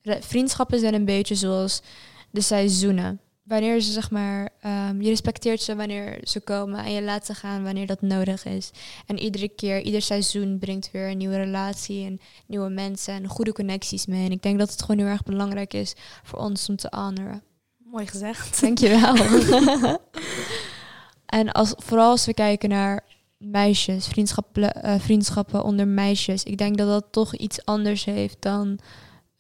Vriendschappen 0.03 0.79
zijn 0.79 0.95
een 0.95 1.05
beetje 1.05 1.35
zoals 1.35 1.83
de 2.31 2.41
seizoenen 2.41 3.21
wanneer 3.49 3.81
ze 3.81 3.93
zeg 3.93 4.11
maar, 4.11 4.49
ehm, 4.61 5.01
je 5.01 5.09
respecteert 5.09 5.63
ze 5.63 5.77
wanneer 5.77 6.19
ze 6.23 6.41
komen 6.41 6.85
en 6.85 6.93
je 6.93 7.03
laat 7.03 7.27
ze 7.27 7.35
gaan 7.35 7.63
wanneer 7.63 7.87
dat 7.87 8.03
nodig 8.03 8.45
is. 8.45 8.71
En 9.07 9.19
iedere 9.19 9.49
keer, 9.49 9.81
ieder 9.81 10.03
seizoen 10.03 10.59
brengt 10.59 10.91
weer 10.91 11.11
een 11.11 11.17
nieuwe 11.17 11.37
relatie 11.37 12.05
en 12.05 12.21
nieuwe 12.47 12.69
mensen 12.69 13.15
en 13.15 13.27
goede 13.27 13.53
connecties 13.53 14.07
mee. 14.07 14.25
En 14.25 14.33
ik 14.33 14.43
denk 14.43 14.59
dat 14.59 14.71
het 14.71 14.83
gewoon 14.83 14.99
heel 14.99 15.13
erg 15.13 15.23
belangrijk 15.23 15.75
is 15.75 15.95
voor 16.23 16.39
ons 16.39 16.69
om 16.69 16.77
te 16.77 16.89
honoren. 16.91 17.43
Mooi 17.77 18.07
gezegd. 18.07 18.61
Dankjewel. 18.61 19.17
en 21.41 21.53
als, 21.53 21.75
vooral 21.77 22.11
als 22.11 22.27
we 22.27 22.35
kijken 22.35 22.69
naar 22.69 23.05
meisjes, 23.37 24.07
vriendschappen, 24.07 24.83
eh, 24.83 24.99
vriendschappen 24.99 25.63
onder 25.63 25.89
meisjes. 25.89 26.43
Ik 26.43 26.59
denk 26.59 26.77
dat 26.79 26.89
dat 26.89 27.07
toch 27.11 27.35
iets 27.35 27.65
anders 27.65 28.05
heeft 28.05 28.37
dan 28.43 28.79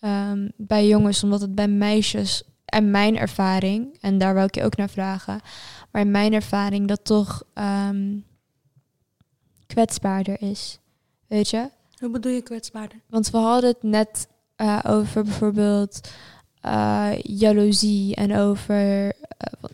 ehm, 0.00 0.48
bij 0.56 0.86
jongens. 0.86 1.22
Omdat 1.22 1.40
het 1.40 1.54
bij 1.54 1.68
meisjes, 1.68 2.42
en 2.68 2.90
mijn 2.90 3.16
ervaring, 3.18 3.98
en 4.00 4.18
daar 4.18 4.34
wil 4.34 4.44
ik 4.44 4.54
je 4.54 4.64
ook 4.64 4.76
naar 4.76 4.88
vragen. 4.90 5.40
Maar 5.92 6.02
in 6.02 6.10
mijn 6.10 6.32
ervaring 6.32 6.88
dat 6.88 7.04
toch 7.04 7.42
ehm, 7.54 8.16
kwetsbaarder 9.66 10.42
is. 10.42 10.78
Weet 11.26 11.48
je? 11.50 11.70
Hoe 11.98 12.10
bedoel 12.10 12.32
je 12.32 12.42
kwetsbaarder? 12.42 13.00
Want 13.08 13.30
we 13.30 13.38
hadden 13.38 13.70
het 13.70 13.82
net 13.82 14.28
eh, 14.56 14.78
over 14.86 15.24
bijvoorbeeld 15.24 16.00
eh, 16.60 17.10
jaloezie 17.22 18.14
en 18.14 18.36
over. 18.36 19.06
eh, 19.08 19.70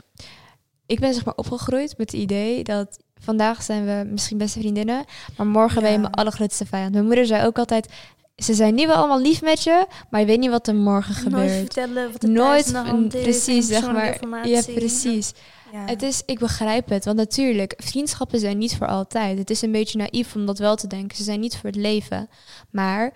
ik 0.86 1.00
ben 1.00 1.14
zeg 1.14 1.24
maar 1.24 1.34
opgegroeid 1.34 1.98
met 1.98 2.12
het 2.12 2.20
idee 2.20 2.64
dat 2.64 2.98
vandaag 3.20 3.62
zijn 3.62 3.84
we 3.84 4.08
misschien 4.10 4.38
beste 4.38 4.58
vriendinnen, 4.58 5.04
maar 5.36 5.46
morgen 5.46 5.80
ben 5.80 5.90
je 5.90 5.94
Ja. 5.96 6.00
mijn 6.00 6.12
allergrootste 6.14 6.66
vijand. 6.66 6.92
Mijn 6.92 7.04
moeder 7.04 7.26
zei 7.26 7.46
ook 7.46 7.58
altijd. 7.58 7.92
Ze 8.36 8.54
zijn 8.54 8.74
niet 8.74 8.86
wel 8.86 8.96
allemaal 8.96 9.20
lief 9.20 9.42
met 9.42 9.62
je, 9.62 9.86
maar 10.10 10.20
je 10.20 10.26
weet 10.26 10.38
niet 10.38 10.50
wat 10.50 10.68
er 10.68 10.74
morgen 10.74 11.14
Nooit 11.14 11.24
gebeurt. 11.50 11.58
vertellen 11.60 12.12
wat 12.12 12.22
er 12.22 12.28
Nooit, 12.28 12.70
de 12.70 12.76
hand 12.78 13.14
is. 13.14 13.22
precies, 13.22 13.66
zeg 13.66 13.92
maar. 13.92 14.48
Ja, 14.48 14.62
precies. 14.74 15.32
Ja. 15.72 15.84
Het 15.86 16.02
is, 16.02 16.22
ik 16.26 16.38
begrijp 16.38 16.88
het, 16.88 17.04
want 17.04 17.16
natuurlijk, 17.16 17.74
vriendschappen 17.76 18.40
zijn 18.40 18.58
niet 18.58 18.76
voor 18.76 18.86
altijd. 18.86 19.38
Het 19.38 19.50
is 19.50 19.62
een 19.62 19.72
beetje 19.72 19.98
naïef 19.98 20.34
om 20.34 20.46
dat 20.46 20.58
wel 20.58 20.76
te 20.76 20.86
denken. 20.86 21.16
Ze 21.16 21.22
zijn 21.22 21.40
niet 21.40 21.56
voor 21.56 21.70
het 21.70 21.78
leven. 21.78 22.28
Maar 22.70 23.12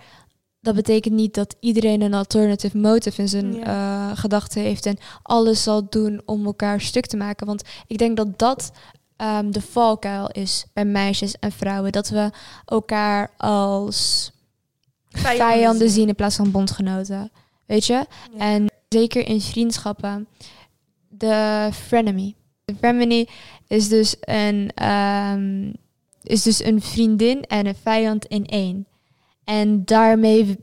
dat 0.60 0.75
betekent 0.75 1.14
niet 1.14 1.34
dat 1.34 1.56
iedereen 1.60 2.00
een 2.00 2.14
alternative 2.14 2.78
motive 2.78 3.20
in 3.20 3.28
zijn 3.28 3.54
Ja. 3.54 3.64
eh, 4.10 4.18
gedachten 4.18 4.62
heeft 4.62 4.87
en 4.87 4.98
alles 5.22 5.62
zal 5.62 5.87
doen 5.88 6.22
om 6.25 6.46
elkaar 6.46 6.80
stuk 6.80 7.06
te 7.06 7.16
maken. 7.16 7.46
Want 7.46 7.62
ik 7.87 7.98
denk 7.98 8.16
dat 8.16 8.38
dat 8.38 8.70
ehm, 9.16 9.50
de 9.50 9.60
valkuil 9.62 10.28
is 10.32 10.64
bij 10.72 10.84
meisjes 10.84 11.34
en 11.40 11.52
vrouwen. 11.52 11.92
Dat 11.92 12.08
we 12.08 12.30
elkaar 12.64 13.30
als 13.37 14.30
vijanden 15.18 15.90
zien 15.90 16.08
in 16.08 16.14
plaats 16.14 16.37
van 16.37 16.50
bondgenoten. 16.50 17.30
Weet 17.66 17.87
je? 17.87 17.92
Ja. 17.92 18.06
En 18.38 18.70
zeker 18.88 19.26
in 19.26 19.40
vriendschappen, 19.40 20.28
de 21.08 21.68
frenemy. 21.72 22.34
De 22.64 22.75
frenemy 22.78 23.26
is 23.66 23.88
dus 23.88 24.16
een, 24.20 24.70
ehm, 24.75 25.72
is 26.22 26.42
dus 26.42 26.64
een 26.64 26.82
vriendin 26.82 27.42
en 27.42 27.66
een 27.66 27.76
vijand 27.82 28.25
in 28.25 28.46
één. 28.46 28.87
En 29.48 29.84
daarmee, 29.84 30.56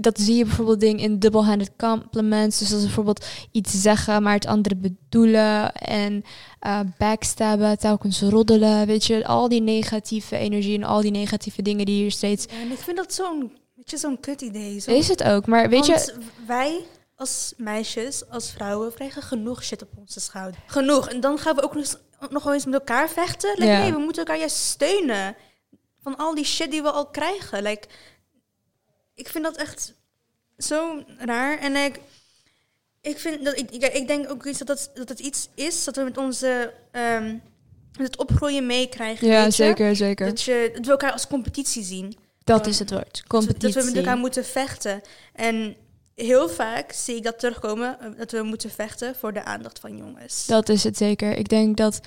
dat 0.00 0.20
zie 0.20 0.36
je 0.36 0.44
bijvoorbeeld 0.44 0.80
ding 0.80 1.00
in 1.00 1.18
double-handed 1.18 1.70
compliments. 1.76 2.58
Dus 2.58 2.72
als 2.72 2.80
ze 2.80 2.86
bijvoorbeeld 2.86 3.26
iets 3.50 3.82
zeggen, 3.82 4.22
maar 4.22 4.34
het 4.34 4.46
andere 4.46 4.76
bedoelen. 4.76 5.72
En 5.72 6.24
eh 6.58 6.80
backstabben, 6.98 7.78
telkens 7.78 8.20
roddelen. 8.20 8.86
Weet 8.86 9.04
je, 9.04 9.26
al 9.26 9.48
die 9.48 9.60
negatieve 9.60 10.36
energie 10.36 10.76
en 10.76 10.84
al 10.84 11.00
die 11.00 11.10
negatieve 11.10 11.62
dingen 11.62 11.86
die 11.86 11.94
hier 11.94 12.10
steeds... 12.10 12.46
Ja, 12.50 12.60
en 12.60 12.70
ik 12.70 12.78
vind 12.78 12.96
dat 12.96 13.14
zo'n 13.14 13.52
beetje 13.84 13.98
zo'n 13.98 14.20
kut 14.20 14.40
idee. 14.40 14.78
Zo. 14.78 14.90
Is 14.90 15.08
het 15.08 15.22
ook, 15.22 15.46
maar 15.46 15.68
weet 15.68 15.86
je... 15.86 16.14
Wij 16.46 16.84
als 17.16 17.52
meisjes, 17.56 18.28
als 18.28 18.50
vrouwen, 18.50 18.94
krijgen 18.94 19.22
genoeg 19.22 19.64
shit 19.64 19.82
op 19.82 19.88
onze 19.98 20.20
schouder. 20.20 20.60
Genoeg. 20.66 21.08
En 21.08 21.20
dan 21.20 21.38
gaan 21.38 21.54
we 21.54 21.62
ook 21.62 21.74
nog, 21.74 21.82
eens- 21.82 21.96
nog 22.30 22.52
eens 22.52 22.64
met 22.64 22.74
elkaar 22.74 23.08
vechten. 23.10 23.50
Like, 23.50 23.64
Ja. 23.64 23.82
Nee, 23.82 23.92
we 23.92 23.98
moeten 23.98 24.24
elkaar 24.24 24.38
juist 24.38 24.56
steunen. 24.56 25.36
van 26.02 26.16
al 26.16 26.34
die 26.34 26.44
shit 26.44 26.70
die 26.70 26.82
we 26.82 26.90
al 26.90 27.06
krijgen. 27.06 27.62
Like, 27.62 27.88
ik 29.14 29.28
vind 29.28 29.44
dat 29.44 29.56
echt 29.56 29.94
zo 30.58 31.02
raar. 31.18 31.58
En 31.58 31.72
like, 31.72 32.00
ik 33.00 33.18
vind 33.18 33.44
dat 33.44 33.58
ik, 33.58 33.70
ik, 33.70 33.82
ik 33.82 34.06
denk 34.06 34.30
ook 34.30 34.44
iets 34.46 34.58
dat, 34.58 34.66
dat, 34.66 34.90
dat 34.94 35.08
het 35.08 35.18
iets 35.18 35.48
is 35.54 35.84
dat 35.84 35.96
we 35.96 36.02
met 36.02 36.18
onze 36.18 36.72
met 37.98 38.06
het 38.06 38.16
opgroeien 38.16 38.66
meekrijgen. 38.66 39.26
Ja, 39.28 39.42
weet 39.42 39.54
zeker, 39.54 39.96
zeker. 39.96 40.26
Dat, 40.26 40.42
je, 40.42 40.70
dat 40.74 40.84
we 40.84 40.90
elkaar 40.90 41.12
als 41.12 41.26
competitie 41.26 41.82
zien. 41.82 42.16
Dat 42.44 42.66
is 42.66 42.78
het 42.78 42.90
woord. 42.90 43.04
Dat 43.12 43.20
we- 43.22 43.26
Competitie. 43.28 43.74
Dat 43.74 43.84
we 43.84 43.90
met 43.90 43.98
elkaar 43.98 44.16
moeten 44.18 44.44
vechten. 44.44 45.00
En 45.32 45.76
heel 46.14 46.48
vaak 46.48 46.92
zie 46.92 47.16
ik 47.16 47.22
dat 47.22 47.38
terugkomen, 47.38 48.00
eh, 48.00 48.08
dat 48.18 48.30
we 48.30 48.42
moeten 48.42 48.70
vechten 48.70 49.14
voor 49.16 49.32
de 49.32 49.44
aandacht 49.44 49.78
van 49.78 49.96
jongens. 49.96 50.46
Dat 50.46 50.68
is 50.68 50.84
het 50.84 50.96
zeker. 50.96 51.36
Ik 51.36 51.48
denk 51.48 51.76
dat 51.76 52.00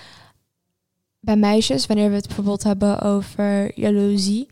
bij 1.19 1.35
meisjes, 1.35 1.85
wanneer 1.85 2.09
we 2.09 2.15
het 2.15 2.25
bijvoorbeeld 2.27 2.63
hebben 2.63 3.01
over 3.01 3.79
jaloezie, 3.79 4.47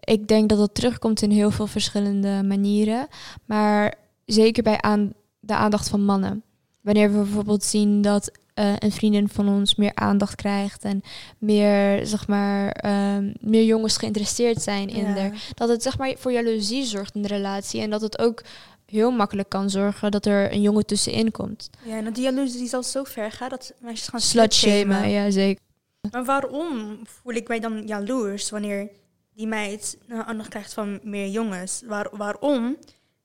ik 0.00 0.28
denk 0.28 0.48
dat 0.48 0.58
dat 0.58 0.74
terugkomt 0.74 1.22
in 1.22 1.30
heel 1.30 1.50
veel 1.50 1.66
verschillende 1.66 2.42
manieren. 2.42 3.06
Maar 3.44 3.94
zeker 4.24 4.62
bij 4.62 4.80
aan, 4.80 5.12
de 5.40 5.54
aandacht 5.54 5.88
van 5.88 6.04
mannen. 6.04 6.42
Wanneer 6.80 7.12
we 7.12 7.16
bijvoorbeeld 7.18 7.64
zien 7.64 8.02
dat 8.02 8.30
eh, 8.58 8.72
een 8.78 8.92
vriendin 8.92 9.28
van 9.28 9.48
ons 9.48 9.74
meer 9.74 9.94
aandacht 9.94 10.34
krijgt 10.34 10.84
en 10.84 11.02
meer, 11.38 12.06
zeg 12.06 12.26
maar, 12.28 12.70
ehm, 12.70 13.32
meer 13.40 13.64
jongens 13.64 13.96
geïnteresseerd 13.96 14.62
zijn 14.62 14.88
in 14.88 15.04
Ja. 15.04 15.12
haar. 15.16 15.32
Dat 15.54 15.68
het 15.68 15.82
zeg 15.82 15.98
maar 15.98 16.14
voor 16.18 16.32
jaloezie 16.32 16.84
zorgt 16.84 17.14
in 17.14 17.22
de 17.22 17.28
relatie 17.28 17.80
en 17.80 17.90
dat 17.90 18.00
het 18.00 18.18
ook 18.18 18.42
heel 18.86 19.10
makkelijk 19.10 19.48
kan 19.48 19.70
zorgen 19.70 20.10
dat 20.10 20.26
er 20.26 20.52
een 20.52 20.60
jongen 20.62 20.86
tussenin 20.86 21.30
komt. 21.30 21.70
Ja, 21.84 21.96
en 21.96 22.12
die 22.12 22.22
jaloezie 22.22 22.68
zal 22.68 22.82
zo 22.82 23.04
ver 23.04 23.30
gaan 23.32 23.48
dat 23.48 23.72
meisjes 23.80 24.08
gaan 24.08 24.20
Slutshamen, 24.20 24.78
slutshamen. 24.78 25.10
ja 25.10 25.30
zeker. 25.30 25.62
Maar 26.10 26.24
waarom 26.24 26.98
voel 27.04 27.34
ik 27.34 27.48
mij 27.48 27.60
dan 27.60 27.86
jaloers 27.86 28.50
wanneer 28.50 28.88
die 29.34 29.46
meid 29.46 29.96
nou, 30.06 30.22
aandacht 30.26 30.48
krijgt 30.48 30.72
van 30.74 31.00
meer 31.02 31.28
jongens? 31.28 31.82
Waar, 31.86 32.08
waarom 32.12 32.76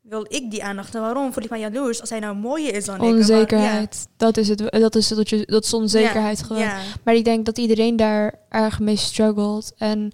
wil 0.03 0.25
ik 0.29 0.51
die 0.51 0.63
aandacht 0.63 0.95
en 0.95 1.01
waarom 1.01 1.33
voel 1.33 1.43
ik 1.43 1.50
mij 1.50 1.60
jaloers 1.60 2.01
als 2.01 2.10
hij 2.10 2.19
nou 2.19 2.36
mooier 2.36 2.74
is 2.75 2.86
dan 2.86 2.95
ik? 2.95 3.01
En 3.01 3.07
waar- 3.07 3.17
Onzekerheid. 3.17 4.07
Dat 4.17 4.38
is 4.38 4.48
het. 4.48 4.57
Dat 4.72 4.95
is 4.95 5.10
het. 5.10 5.17
Dat, 5.17 5.29
je, 5.29 5.45
dat 5.45 5.63
is 5.63 5.74
onzekerheid 5.74 6.39
ja, 6.39 6.45
gewoon. 6.45 6.62
Ja. 6.62 6.79
Maar 7.03 7.15
ik 7.15 7.24
denk 7.25 7.45
dat 7.45 7.57
iedereen 7.57 7.95
daar 7.95 8.39
erg 8.50 8.79
mee 8.79 8.95
struggelt. 8.95 9.74
En 9.77 10.12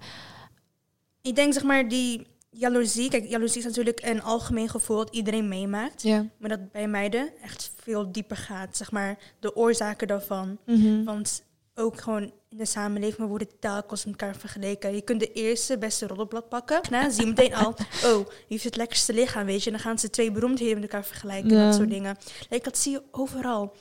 Ik 1.22 1.36
denk 1.36 1.52
zeg 1.52 1.62
maar 1.62 1.88
die 1.88 2.26
jaloezie, 2.50 3.08
kijk, 3.10 3.28
jaloezie 3.28 3.58
is 3.58 3.64
natuurlijk 3.66 4.00
een 4.02 4.22
algemeen 4.22 4.68
gevoel 4.68 4.96
dat 4.96 5.14
iedereen 5.14 5.48
meemaakt. 5.48 6.02
ja. 6.02 6.26
Maar 6.38 6.48
dat 6.48 6.72
bij 6.72 6.88
meiden 6.88 7.30
echt 7.42 7.72
veel 7.82 8.12
dieper 8.12 8.36
gaat, 8.36 8.76
zeg 8.76 8.90
maar, 8.92 9.18
de 9.40 9.56
oorzaken 9.56 10.06
daarvan. 10.08 10.58
Mhm. 10.66 11.04
Want 11.04 11.42
ook 11.74 12.00
gewoon 12.00 12.32
in 12.50 12.56
de 12.58 12.64
samenleving 12.66 13.28
worden 13.28 13.48
telkens 13.60 14.04
met 14.04 14.20
elkaar 14.20 14.36
vergeleken. 14.36 14.94
Je 14.94 15.00
kunt 15.00 15.20
de 15.20 15.32
eerste 15.32 15.78
beste 15.78 16.06
roddelblad 16.06 16.48
pakken. 16.48 16.80
Nou, 16.90 17.10
zie 17.10 17.20
je 17.22 17.28
meteen 17.28 17.54
al, 17.54 17.68
oh, 18.06 18.16
wie 18.26 18.26
heeft 18.48 18.64
het 18.64 18.76
lekkerste 18.76 19.12
lichaam, 19.12 19.44
weet 19.46 19.58
je. 19.64 19.70
En 19.70 19.76
dan 19.76 19.84
gaan 19.84 19.98
ze 19.98 20.10
twee 20.10 20.30
beroemdheden 20.32 20.74
met 20.74 20.82
elkaar 20.82 21.04
vergelijken, 21.04 21.50
Ja. 21.50 21.64
dat 21.64 21.74
soort 21.74 21.90
dingen. 21.90 22.16
Like, 22.48 22.64
dat 22.64 22.78
zie 22.78 22.92
je 22.92 23.02
overal. 23.10 23.72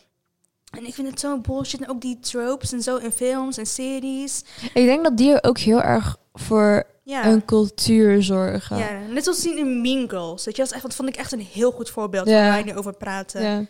En 0.77 0.85
ik 0.85 0.93
vind 0.93 1.09
het 1.09 1.19
zo 1.19 1.37
bullshit. 1.39 1.81
En 1.81 1.89
ook 1.89 2.01
die 2.01 2.19
tropes 2.19 2.71
en 2.71 2.81
zo 2.81 2.95
in 2.97 3.11
films 3.11 3.57
en 3.57 3.65
series. 3.65 4.43
Ik 4.73 4.85
denk 4.85 5.03
dat 5.03 5.17
die 5.17 5.43
ook 5.43 5.57
heel 5.57 5.81
erg 5.81 6.17
voor 6.33 6.83
Ja. 7.03 7.25
een 7.25 7.45
cultuur 7.45 8.23
zorgen. 8.23 8.77
Ja, 8.77 8.99
net 9.09 9.23
zoals 9.23 9.41
zien 9.41 9.57
in 9.57 9.81
Mean 9.81 10.09
Girls. 10.09 10.45
Weet 10.45 10.55
je, 10.55 10.61
dat, 10.61 10.69
is 10.71 10.73
echt, 10.77 10.83
dat 10.83 10.95
vond 10.95 11.09
ik 11.09 11.15
echt 11.15 11.31
een 11.31 11.41
heel 11.41 11.71
goed 11.71 11.89
voorbeeld 11.89 12.27
Ja. 12.27 12.33
waar 12.33 12.51
wij 12.51 12.63
nu 12.63 12.75
over 12.75 12.93
praten. 12.93 13.41
Ja. 13.41 13.65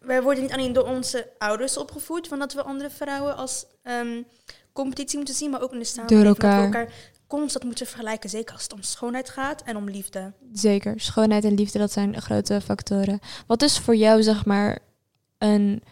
Wij 0.00 0.22
worden 0.22 0.42
niet 0.42 0.52
alleen 0.52 0.72
door 0.72 0.86
onze 0.86 1.30
ouders 1.38 1.76
opgevoed, 1.76 2.28
van 2.28 2.38
dat 2.38 2.52
we 2.52 2.62
andere 2.62 2.90
vrouwen 2.90 3.36
als 3.36 3.66
ehm, 3.82 4.22
competitie 4.72 5.16
moeten 5.16 5.34
zien, 5.34 5.50
maar 5.50 5.62
ook 5.62 5.72
in 5.72 5.78
de 5.78 5.84
samenleving. 5.84 6.36
Dat 6.36 6.44
elkaar. 6.44 6.70
we 6.70 6.76
elkaar 6.76 6.92
constant 7.26 7.64
moeten 7.64 7.86
vergelijken, 7.86 8.30
zeker 8.30 8.54
als 8.54 8.62
het 8.62 8.72
om 8.72 8.82
schoonheid 8.82 9.28
gaat 9.28 9.62
en 9.62 9.76
om 9.76 9.90
liefde. 9.90 10.32
Zeker. 10.52 11.00
Schoonheid 11.00 11.44
en 11.44 11.54
liefde, 11.54 11.78
dat 11.78 11.92
zijn 11.92 12.22
grote 12.22 12.60
factoren. 12.60 13.18
Wat 13.46 13.62
is 13.62 13.78
voor 13.78 13.96
jou, 13.96 14.22
zeg 14.22 14.44
maar, 14.44 14.78
een 15.38 15.82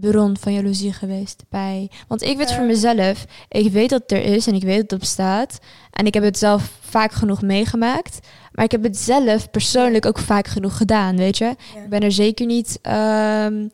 bron 0.00 0.36
van 0.40 0.52
jaloezie 0.52 0.92
geweest 0.92 1.44
bij... 1.48 1.90
Want 2.08 2.22
ik 2.22 2.36
weet 2.36 2.52
voor 2.52 2.60
Eh. 2.62 2.66
mezelf, 2.66 3.24
ik 3.48 3.72
weet 3.72 3.90
dat 3.90 4.02
het 4.02 4.12
er 4.12 4.24
is 4.24 4.46
en 4.46 4.54
ik 4.54 4.62
weet 4.62 4.80
dat 4.80 4.90
het 4.90 5.00
bestaat. 5.00 5.58
En 5.90 6.06
ik 6.06 6.14
heb 6.14 6.22
het 6.22 6.38
zelf 6.38 6.70
vaak 6.80 7.12
genoeg 7.12 7.42
meegemaakt. 7.42 8.18
Maar 8.52 8.64
ik 8.64 8.70
heb 8.72 8.82
het 8.82 8.96
zelf 8.96 9.50
persoonlijk 9.50 10.06
ook 10.06 10.18
vaak 10.18 10.46
genoeg 10.46 10.76
gedaan, 10.76 11.16
weet 11.16 11.38
je? 11.38 11.44
Ja. 11.44 11.82
Ik 11.82 11.88
ben 11.88 12.00
er 12.00 12.12
zeker 12.12 12.46
niet 12.46 12.78
ehm, 12.82 13.68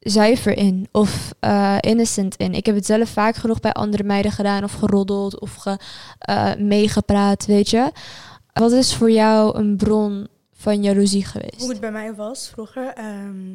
zuiver 0.00 0.56
in 0.56 0.88
of 0.92 1.34
eh, 1.40 1.76
innocent 1.80 2.36
in. 2.36 2.54
Ik 2.54 2.66
heb 2.66 2.74
het 2.74 2.86
zelf 2.86 3.08
vaak 3.08 3.36
genoeg 3.36 3.60
bij 3.60 3.72
andere 3.72 4.02
meiden 4.02 4.32
gedaan 4.32 4.64
of 4.64 4.72
geroddeld 4.72 5.40
of 5.40 5.54
ge, 5.54 5.78
eh, 6.18 6.54
meegepraat, 6.58 7.46
weet 7.46 7.70
je. 7.70 7.92
Wat 8.52 8.72
is 8.72 8.94
voor 8.94 9.10
jou 9.10 9.58
een 9.58 9.76
bron 9.76 10.28
van 10.60 10.82
jaloezie 10.82 11.24
geweest? 11.24 11.60
Hoe 11.60 11.70
het 11.70 11.80
bij 11.80 11.90
mij 11.92 12.14
was 12.14 12.48
vroeger. 12.48 12.86
ehm, 12.94 13.48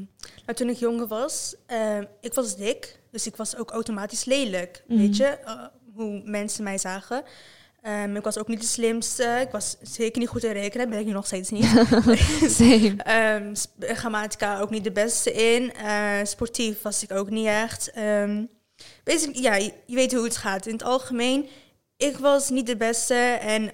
nou, 0.46 0.54
toen 0.56 0.70
ik 0.70 0.78
jonger 0.78 1.08
was, 1.08 1.56
ehm, 1.66 2.04
ik 2.22 2.34
was 2.34 2.56
dik, 2.56 3.00
dus 3.12 3.28
ik 3.28 3.36
was 3.36 3.58
ook 3.58 3.72
automatisch 3.72 4.26
lelijk. 4.26 4.84
Mhm. 4.88 5.00
Weet 5.00 5.18
je, 5.18 5.26
eh, 5.26 5.54
hoe 5.96 6.22
mensen 6.26 6.64
mij 6.64 6.78
zagen. 6.78 7.24
Ehm, 7.82 8.16
ik 8.16 8.24
was 8.24 8.38
ook 8.38 8.48
niet 8.48 8.62
de 8.62 8.68
slimste. 8.68 9.38
Ik 9.42 9.52
was 9.52 9.78
zeker 9.82 10.20
niet 10.20 10.30
goed 10.30 10.44
in 10.44 10.52
rekenen. 10.52 10.90
Ben 10.90 11.00
ik 11.00 11.06
nu 11.06 11.12
nog 11.12 11.26
steeds 11.26 11.50
niet. 11.50 11.66
Sp- 13.54 13.70
grammatica 13.80 14.60
ook 14.60 14.70
niet 14.70 14.84
de 14.84 14.92
beste 14.92 15.32
in. 15.32 15.74
Eh, 15.74 16.18
sportief 16.24 16.82
was 16.82 17.04
ik 17.04 17.12
ook 17.12 17.30
niet 17.30 17.48
echt. 17.48 17.92
Ehm 17.92 18.44
basically, 19.04 19.42
ja, 19.42 19.56
je, 19.56 19.74
je 19.86 19.96
weet 19.96 20.14
hoe 20.14 20.24
het 20.24 20.38
gaat. 20.38 20.66
In 20.66 20.74
het 20.74 20.84
algemeen, 20.84 21.46
ik 21.98 22.18
was 22.18 22.50
niet 22.50 22.68
de 22.68 22.78
beste. 22.78 23.14
En 23.42 23.74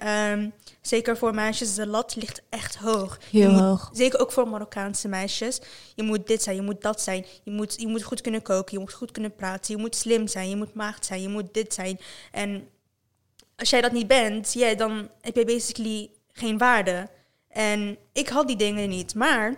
zeker 0.80 1.16
voor 1.16 1.34
meisjes, 1.34 1.74
de 1.74 1.86
lat 1.86 2.16
ligt 2.16 2.42
echt 2.48 2.76
hoog. 2.76 3.18
Heel 3.30 3.50
moet- 3.50 3.60
hoog. 3.60 3.90
Zeker 3.92 4.20
ook 4.20 4.32
voor 4.32 4.48
Marokkaanse 4.48 5.08
meisjes. 5.08 5.60
Je 5.94 6.02
moet 6.02 6.26
dit 6.26 6.42
zijn, 6.42 6.56
je 6.56 6.62
moet 6.62 6.82
dat 6.82 7.00
zijn. 7.00 7.26
Je 7.42 7.50
moet, 7.50 7.80
je 7.80 7.86
moet 7.86 8.02
goed 8.02 8.20
kunnen 8.20 8.42
koken, 8.42 8.72
je 8.72 8.78
moet 8.78 8.92
goed 8.92 9.10
kunnen 9.10 9.34
praten. 9.34 9.74
Je 9.74 9.80
moet 9.80 9.96
slim 9.96 10.26
zijn, 10.26 10.48
je 10.48 10.56
moet 10.56 10.74
maagd 10.74 11.06
zijn, 11.06 11.22
je 11.22 11.28
moet 11.28 11.54
dit 11.54 11.74
zijn. 11.74 12.00
En 12.32 12.68
als 13.56 13.70
jij 13.70 13.80
dat 13.80 13.92
niet 13.92 14.06
bent, 14.06 14.52
ja, 14.52 14.74
dan 14.74 15.08
heb 15.20 15.36
je 15.36 15.44
basically 15.44 16.10
geen 16.32 16.58
waarde. 16.58 17.08
En 17.48 17.98
ik 18.12 18.28
had 18.28 18.46
die 18.46 18.56
dingen 18.56 18.88
niet. 18.88 19.14
Maar 19.14 19.54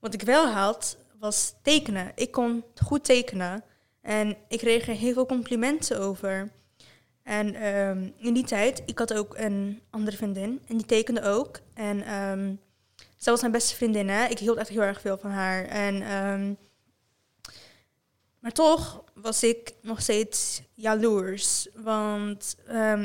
wat 0.00 0.14
ik 0.14 0.22
wel 0.22 0.46
had, 0.48 0.96
was 1.18 1.54
tekenen. 1.62 2.12
Ik 2.14 2.30
kon 2.30 2.64
goed 2.84 3.04
tekenen. 3.04 3.64
En 4.02 4.36
ik 4.48 4.58
kreeg 4.58 4.88
er 4.88 4.94
heel 4.94 5.12
veel 5.12 5.26
complimenten 5.26 6.00
over. 6.00 6.50
En 7.26 7.54
ehm, 7.54 8.08
in 8.16 8.34
die 8.34 8.44
tijd, 8.44 8.82
ik 8.86 8.98
had 8.98 9.14
ook 9.14 9.34
een 9.38 9.80
andere 9.90 10.16
vriendin. 10.16 10.60
En 10.68 10.76
die 10.76 10.86
tekende 10.86 11.22
ook. 11.22 11.60
En 11.74 12.02
ehm 12.02 12.54
zij 13.16 13.32
was 13.32 13.40
mijn 13.40 13.52
beste 13.52 13.74
vriendin, 13.74 14.08
hè. 14.08 14.26
Ik 14.26 14.38
hield 14.38 14.56
echt 14.56 14.68
heel 14.68 14.82
erg 14.82 15.00
veel 15.00 15.18
van 15.18 15.30
haar. 15.30 15.64
En, 15.64 16.02
ehm, 16.02 16.54
maar 18.38 18.52
toch 18.52 19.04
was 19.14 19.42
ik 19.42 19.74
nog 19.82 20.00
steeds 20.00 20.62
jaloers. 20.74 21.68
Want 21.74 22.56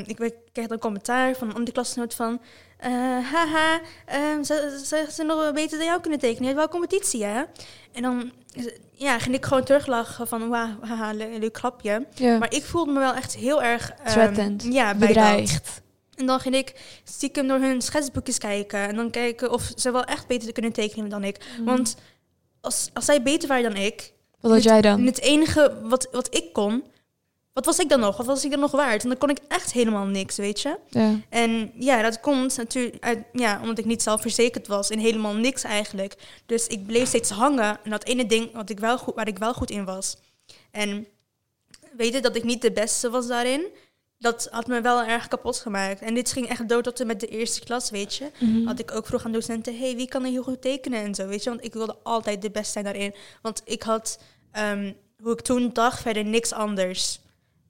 ik 0.06 0.16
kreeg 0.52 0.68
een 0.68 0.78
commentaar 0.78 1.34
van 1.34 1.48
een 1.48 1.54
andere 1.54 1.72
klasgenoot 1.72 2.14
van... 2.14 2.40
eh, 2.82 2.90
haha, 3.32 3.80
ehm, 4.06 4.42
ze, 4.42 4.82
ze, 4.84 5.06
ze 5.12 5.22
nog 5.22 5.52
beter 5.52 5.78
dan 5.78 5.86
jou 5.86 6.00
kunnen 6.00 6.18
tekenen. 6.18 6.42
Je 6.42 6.54
hebt 6.56 6.58
wel 6.58 6.80
competitie, 6.80 7.24
hè? 7.24 7.42
En 7.92 8.02
dan 8.02 8.32
ja, 8.92 9.18
ging 9.18 9.34
ik 9.34 9.44
gewoon 9.44 9.64
teruglachen 9.64 10.28
van... 10.28 10.48
Wauw, 10.48 10.68
haha, 10.80 11.12
le- 11.12 11.38
leuk 11.38 11.56
grapje. 11.58 12.06
Ja. 12.14 12.38
Maar 12.38 12.54
ik 12.54 12.62
voelde 12.64 12.92
me 12.92 12.98
wel 12.98 13.14
echt 13.14 13.36
heel 13.36 13.62
erg... 13.62 13.92
Threatened. 14.04 14.66
Ja, 14.70 14.94
dat. 14.94 15.08
Bedreigd. 15.08 15.80
En 16.14 16.26
dan 16.26 16.40
ging 16.40 16.54
ik 16.54 17.00
stiekem 17.04 17.48
door 17.48 17.58
hun 17.58 17.82
schetsboekjes 17.82 18.38
kijken. 18.38 18.88
En 18.88 18.96
dan 18.96 19.10
kijken 19.10 19.50
of 19.52 19.70
ze 19.76 19.90
wel 19.92 20.04
echt 20.04 20.26
beter 20.26 20.52
kunnen 20.52 20.72
tekenen 20.72 21.08
dan 21.08 21.24
ik. 21.24 21.36
Want 21.64 21.96
als, 22.60 22.90
als 22.92 23.04
zij 23.04 23.22
beter 23.22 23.48
waren 23.48 23.72
dan 23.72 23.82
ik... 23.82 24.12
Wat 24.40 24.52
had 24.52 24.62
jij 24.62 24.76
En 24.76 24.82
dan? 24.82 25.06
het 25.06 25.20
enige 25.20 25.78
wat, 25.82 26.08
wat 26.12 26.34
ik 26.34 26.52
kon... 26.52 26.84
Wat 27.52 27.64
was 27.64 27.78
ik 27.78 27.88
dan 27.88 28.00
nog? 28.00 28.16
Wat 28.16 28.26
was 28.26 28.44
ik 28.44 28.50
dan 28.50 28.60
nog 28.60 28.70
waard? 28.70 29.02
En 29.02 29.08
dan 29.08 29.18
kon 29.18 29.30
ik 29.30 29.38
echt 29.48 29.72
helemaal 29.72 30.04
niks, 30.04 30.36
weet 30.36 30.60
je? 30.60 30.78
Ja. 30.88 31.14
En 31.28 31.72
ja, 31.74 32.02
dat 32.02 32.20
komt 32.20 32.56
natuurlijk 32.56 32.96
uit... 33.04 33.18
Ja, 33.32 33.60
omdat 33.60 33.78
ik 33.78 33.84
niet 33.84 34.02
zelfverzekerd 34.02 34.66
was. 34.66 34.90
En 34.90 34.98
helemaal 34.98 35.34
niks 35.34 35.62
eigenlijk. 35.62 36.14
Dus 36.46 36.66
ik 36.66 36.86
bleef 36.86 37.08
steeds 37.08 37.30
hangen. 37.30 37.78
En 37.84 37.90
dat 37.90 38.04
ene 38.04 38.26
ding 38.26 38.52
wat 38.52 38.70
ik 38.70 38.78
wel 38.78 38.98
goed, 38.98 39.14
waar 39.14 39.28
ik 39.28 39.38
wel 39.38 39.54
goed 39.54 39.70
in 39.70 39.84
was. 39.84 40.16
En 40.70 41.06
weten 41.96 42.22
dat 42.22 42.36
ik 42.36 42.44
niet 42.44 42.62
de 42.62 42.72
beste 42.72 43.10
was 43.10 43.26
daarin... 43.26 43.66
Dat 44.18 44.48
had 44.50 44.66
me 44.66 44.80
wel 44.80 45.02
erg 45.02 45.28
kapot 45.28 45.56
gemaakt. 45.56 46.00
En 46.00 46.14
dit 46.14 46.32
ging 46.32 46.48
echt 46.48 46.68
dood 46.68 46.84
tot 46.84 47.00
en 47.00 47.06
met 47.06 47.20
de 47.20 47.26
eerste 47.26 47.60
klas, 47.60 47.90
weet 47.90 48.14
je. 48.14 48.30
Mhm. 48.38 48.66
Had 48.66 48.78
ik 48.78 48.92
ook 48.92 49.06
vroeg 49.06 49.24
aan 49.24 49.32
docenten, 49.32 49.78
hey, 49.78 49.96
wie 49.96 50.08
kan 50.08 50.24
er 50.24 50.30
heel 50.30 50.42
goed 50.42 50.62
tekenen 50.62 51.02
en 51.02 51.14
zo, 51.14 51.26
weet 51.26 51.42
je. 51.42 51.50
Want 51.50 51.64
ik 51.64 51.72
wilde 51.72 51.96
altijd 52.02 52.42
de 52.42 52.50
beste 52.50 52.72
zijn 52.72 52.84
daarin. 52.84 53.14
Want 53.42 53.62
ik 53.64 53.82
had, 53.82 54.18
ehm, 54.52 54.92
hoe 55.22 55.32
ik 55.32 55.40
toen 55.40 55.70
dacht, 55.72 56.02
verder 56.02 56.24
niks 56.24 56.52
anders. 56.52 57.20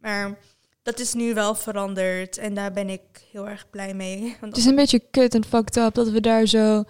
Maar 0.02 0.38
dat 0.82 0.99
is 0.99 1.12
nu 1.14 1.35
wel 1.35 1.54
veranderd. 1.54 2.38
En 2.38 2.54
daar 2.54 2.73
ben 2.73 2.88
ik 2.88 3.00
heel 3.32 3.49
erg 3.49 3.71
blij 3.71 3.94
mee. 3.94 4.21
Want 4.40 4.52
Het 4.52 4.56
is 4.56 4.64
een 4.71 4.75
beetje 4.75 5.02
kut 5.11 5.35
en 5.35 5.44
fucked 5.44 5.76
up 5.76 5.94
dat 5.94 6.09
we 6.09 6.21
daar 6.21 6.47
zo, 6.47 6.85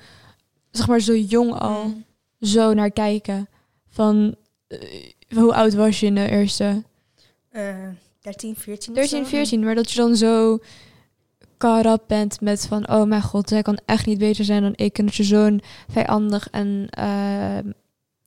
zeg 0.71 0.87
maar, 0.89 1.01
zo 1.01 1.15
jong 1.17 1.53
al 1.55 1.85
Mm. 1.85 2.05
zo 2.41 2.75
naar 2.75 2.91
kijken. 2.91 3.49
Van, 3.89 4.35
eh, 4.69 4.79
hoe 5.35 5.55
oud 5.55 5.75
was 5.75 6.01
je 6.01 6.07
in 6.07 6.15
de 6.15 6.29
eerste? 6.31 6.83
Eh, 7.51 7.75
13, 8.21 8.57
14 8.57 8.93
of 8.93 8.99
13, 8.99 9.25
zo. 9.25 9.31
14, 9.31 9.65
maar 9.65 9.75
dat 9.75 9.91
je 9.91 9.97
dan 10.01 10.17
zo 10.17 10.59
caught 11.59 12.07
bent 12.07 12.41
met 12.41 12.67
van, 12.67 12.89
oh 12.91 13.05
mijn 13.05 13.23
god, 13.23 13.49
zij 13.49 13.63
kan 13.63 13.79
echt 13.85 14.07
niet 14.07 14.19
beter 14.19 14.45
zijn 14.45 14.63
dan 14.63 14.73
ik. 14.77 14.99
En 14.99 15.05
dat 15.05 15.15
je 15.15 15.25
zo'n 15.25 15.61
vijandig 15.89 16.49
en 16.51 16.89
uh, 16.99 17.59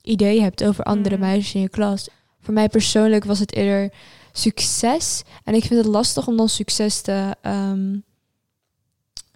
idee 0.02 0.40
hebt 0.40 0.64
over 0.64 0.84
andere 0.84 1.14
Mm. 1.14 1.20
meisjes 1.20 1.54
in 1.54 1.60
je 1.60 1.68
klas. 1.68 2.08
Voor 2.40 2.54
mij 2.54 2.68
persoonlijk 2.68 3.24
was 3.24 3.38
het 3.38 3.54
eerder 3.54 3.92
succes. 4.38 5.22
En 5.44 5.54
ik 5.54 5.64
vind 5.64 5.84
het 5.84 5.92
lastig 5.92 6.26
om 6.26 6.36
dan 6.36 6.48
succes 6.48 7.00
te, 7.00 7.36
ehm, 7.42 7.98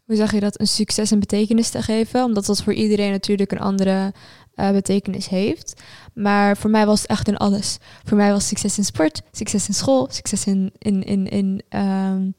hoe 0.05 0.17
zeg 0.17 0.33
je 0.33 0.41
dat, 0.41 0.61
een 0.61 0.67
succes 0.67 1.11
en 1.11 1.21
betekenis 1.21 1.71
te 1.71 1.83
geven. 1.83 2.25
Omdat 2.25 2.47
dat 2.47 2.63
voor 2.63 2.73
iedereen 2.73 3.11
natuurlijk 3.11 3.53
een 3.53 3.61
andere 3.61 4.13
eh, 4.55 4.71
betekenis 4.71 5.29
heeft. 5.29 5.83
Maar 6.15 6.57
voor 6.57 6.71
mij 6.71 6.87
was 6.87 7.01
het 7.01 7.11
echt 7.11 7.29
in 7.29 7.37
alles. 7.37 7.79
Voor 8.05 8.17
mij 8.17 8.31
was 8.31 8.47
succes 8.47 8.79
in 8.79 8.85
sport, 8.85 9.23
succes 9.33 9.69
in 9.69 9.75
school, 9.75 10.09
succes 10.11 10.47
in, 10.47 10.73
in, 10.79 11.03
in, 11.03 11.29
in 11.29 11.63
ehm, 11.69 12.31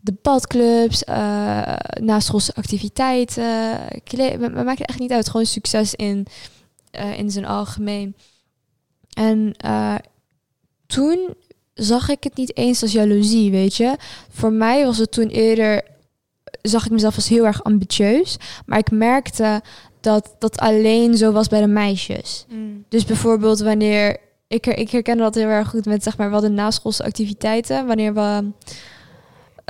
debatclubs, 0.00 1.02
uh, 1.08 1.76
naschoolse 2.00 2.54
activiteiten. 2.54 3.78
Me, 4.12 4.36
me 4.38 4.64
maakt 4.64 4.78
het 4.78 4.88
echt 4.88 4.98
niet 4.98 5.12
uit. 5.12 5.28
Gewoon 5.28 5.46
succes 5.46 5.94
in, 5.94 6.26
uh, 6.92 7.18
in 7.18 7.30
zijn 7.30 7.44
algemeen. 7.44 8.16
En 9.14 9.54
toen 10.86 11.34
zag 11.74 12.08
ik 12.08 12.24
het 12.24 12.36
niet 12.36 12.56
eens 12.56 12.82
als 12.82 12.92
jaloezie, 12.92 13.50
weet 13.50 13.76
je. 13.76 13.96
Voor 14.30 14.52
mij 14.52 14.84
was 14.84 14.98
het 14.98 15.12
toen 15.12 15.28
eerder, 15.28 15.82
zag 16.62 16.84
ik 16.84 16.90
mezelf 16.90 17.14
als 17.16 17.28
heel 17.28 17.46
erg 17.46 17.64
ambitieus. 17.64 18.36
Maar 18.66 18.78
ik 18.78 18.90
merkte 18.90 19.62
dat 20.00 20.34
dat 20.38 20.58
alleen 20.58 21.16
zo 21.16 21.32
was 21.32 21.48
bij 21.48 21.60
de 21.60 21.66
meisjes. 21.66 22.46
Mm. 22.48 22.84
Dus 22.88 23.04
bijvoorbeeld 23.04 23.60
wanneer, 23.60 24.16
ik, 24.48 24.66
ik 24.66 24.90
herken 24.90 25.18
dat 25.18 25.34
heel 25.34 25.48
erg 25.48 25.68
goed 25.68 25.84
met, 25.84 26.02
zeg 26.02 26.16
maar, 26.16 26.30
wel 26.30 26.40
de 26.40 26.48
naschoolse 26.48 27.04
activiteiten. 27.04 27.86
Wanneer 27.86 28.14
we 28.14 28.44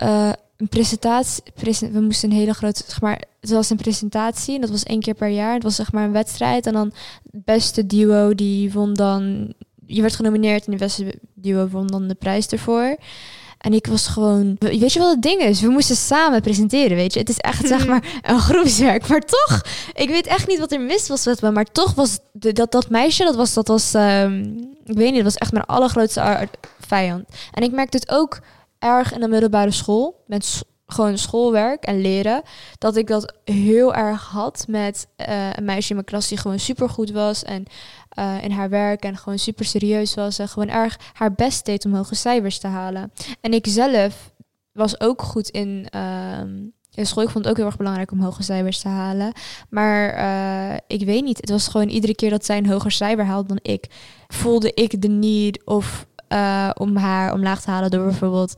uh, 0.03 0.33
een 0.57 0.69
presentatie, 0.69 1.43
presen, 1.55 1.93
we 1.93 2.01
moesten 2.01 2.31
een 2.31 2.37
hele 2.37 2.55
grote, 2.55 2.83
zeg 2.87 3.01
maar, 3.01 3.23
het 3.41 3.51
was 3.51 3.71
een 3.71 3.77
presentatie 3.77 4.55
en 4.55 4.61
dat 4.61 4.71
was 4.71 4.83
één 4.83 5.01
keer 5.01 5.15
per 5.15 5.29
jaar. 5.29 5.55
Het 5.55 5.63
was 5.63 5.75
zeg 5.75 5.93
maar 5.93 6.05
een 6.05 6.13
wedstrijd 6.13 6.67
en 6.67 6.73
dan 6.73 6.93
het 7.31 7.45
beste 7.45 7.87
duo 7.87 8.35
die 8.35 8.73
won 8.73 8.95
dan, 8.95 9.53
je 9.87 10.01
werd 10.01 10.17
genomineerd 10.17 10.67
en 10.67 10.73
de 10.73 10.79
beste 10.79 11.15
duo 11.35 11.69
won 11.69 11.87
dan 11.87 12.09
de 12.09 12.15
prijs 12.15 12.47
ervoor. 12.47 12.97
En 13.59 13.73
ik 13.73 13.87
was 13.87 14.07
gewoon, 14.07 14.57
weet 14.59 14.93
je 14.93 14.99
wat 14.99 15.11
het 15.11 15.23
ding 15.23 15.41
is? 15.41 15.61
We 15.61 15.69
moesten 15.69 15.97
samen 15.97 16.41
presenteren, 16.41 16.97
weet 16.97 17.13
je. 17.13 17.19
Het 17.19 17.29
is 17.29 17.39
echt, 17.39 17.67
zeg 17.75 17.87
maar, 17.87 18.21
een 18.23 18.41
groepswerk. 18.41 19.09
Maar 19.09 19.21
toch, 19.21 19.63
ik 19.93 20.09
weet 20.09 20.27
echt 20.27 20.49
niet 20.49 20.59
wat 20.59 20.73
er 20.73 20.81
mis 20.81 21.09
was 21.09 21.27
met 21.27 21.41
me. 21.41 21.51
Maar 21.51 21.73
toch 21.73 21.95
was 21.95 22.19
de, 22.33 22.53
dat, 22.53 22.73
dat 22.73 22.91
meisje, 22.91 23.25
dat 23.25 23.35
was, 23.35 23.55
dat 23.55 23.69
was 23.69 23.95
um, 23.95 24.59
ik 24.85 24.97
weet 24.97 25.07
niet, 25.07 25.15
dat 25.15 25.33
was 25.33 25.35
echt 25.35 25.53
mijn 25.53 25.65
allergrootste 25.65 26.49
vijand. 26.81 27.25
En 27.53 27.63
ik 27.63 27.73
merkte 27.73 27.97
het 27.97 28.11
ook 28.11 28.41
erg 28.79 29.13
in 29.13 29.21
de 29.21 29.29
middelbare 29.29 29.71
school, 29.71 30.23
met 30.27 30.63
gewoon 30.87 31.19
schoolwerk 31.19 31.85
en 31.85 32.01
leren, 32.01 32.43
dat 32.79 32.97
ik 32.97 33.07
dat 33.07 33.35
heel 33.45 33.95
erg 33.95 34.25
had 34.25 34.65
met 34.69 35.07
uh, 35.29 35.53
een 35.53 35.65
meisje 35.65 35.89
in 35.89 35.95
mijn 35.95 36.07
klas 36.07 36.29
die 36.29 36.39
gewoon 36.39 36.59
supergoed 36.59 37.11
was 37.11 37.43
en 37.43 37.65
uh, 38.19 38.43
in 38.43 38.51
haar 38.51 38.69
werk 38.69 39.03
en 39.03 39.17
gewoon 39.17 39.39
super 39.39 39.65
serieus 39.65 40.15
was 40.15 40.39
en 40.39 40.49
gewoon 40.49 40.69
erg 40.69 40.99
haar 41.13 41.33
best 41.33 41.65
deed 41.65 41.85
om 41.85 41.95
hoge 41.95 42.15
cijfers 42.15 42.59
te 42.59 42.67
halen. 42.67 43.13
En 43.41 43.53
ik 43.53 43.67
zelf 43.69 44.33
was 44.73 45.01
ook 45.01 45.23
goed 45.23 45.49
in, 45.49 45.87
uh, 45.95 46.41
in 46.95 47.07
school. 47.07 47.23
Ik 47.23 47.31
vond 47.31 47.45
het 47.45 47.49
ook 47.49 47.57
heel 47.57 47.67
erg 47.67 47.77
belangrijk 47.77 48.11
om 48.11 48.21
hoge 48.21 48.43
cijfers 48.43 48.81
te 48.81 48.89
halen. 48.89 49.33
Maar 49.69 50.19
uh, 50.19 50.77
ik 50.87 51.05
weet 51.05 51.25
niet, 51.25 51.41
het 51.41 51.51
was 51.51 51.69
gewoon 51.69 51.89
iedere 51.89 52.15
keer 52.15 52.31
dat 52.31 52.45
zij 52.45 52.57
een 52.57 52.69
hoger 52.71 52.91
cijfer 52.91 53.25
haalde 53.25 53.49
dan 53.49 53.59
ik, 53.63 53.87
voelde 54.29 54.73
ik 54.75 55.03
de 55.03 55.09
need 55.09 55.65
of 55.65 56.07
om 56.75 56.97
haar 56.97 57.33
omlaag 57.33 57.61
te 57.61 57.71
halen 57.71 57.91
door 57.91 58.05
bijvoorbeeld 58.05 58.55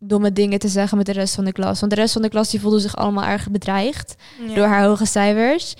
domme 0.00 0.32
dingen 0.32 0.58
te 0.58 0.68
zeggen 0.68 0.96
met 0.96 1.06
de 1.06 1.12
rest 1.12 1.34
van 1.34 1.44
de 1.44 1.52
klas. 1.52 1.80
Want 1.80 1.92
de 1.92 2.00
rest 2.00 2.12
van 2.12 2.22
de 2.22 2.28
klas 2.28 2.50
die 2.50 2.60
voelde 2.60 2.80
zich 2.80 2.96
allemaal 2.96 3.24
erg 3.24 3.50
bedreigd 3.50 4.14
ja. 4.46 4.54
door 4.54 4.66
haar 4.66 4.84
hoge 4.84 5.06
cijfers. 5.06 5.74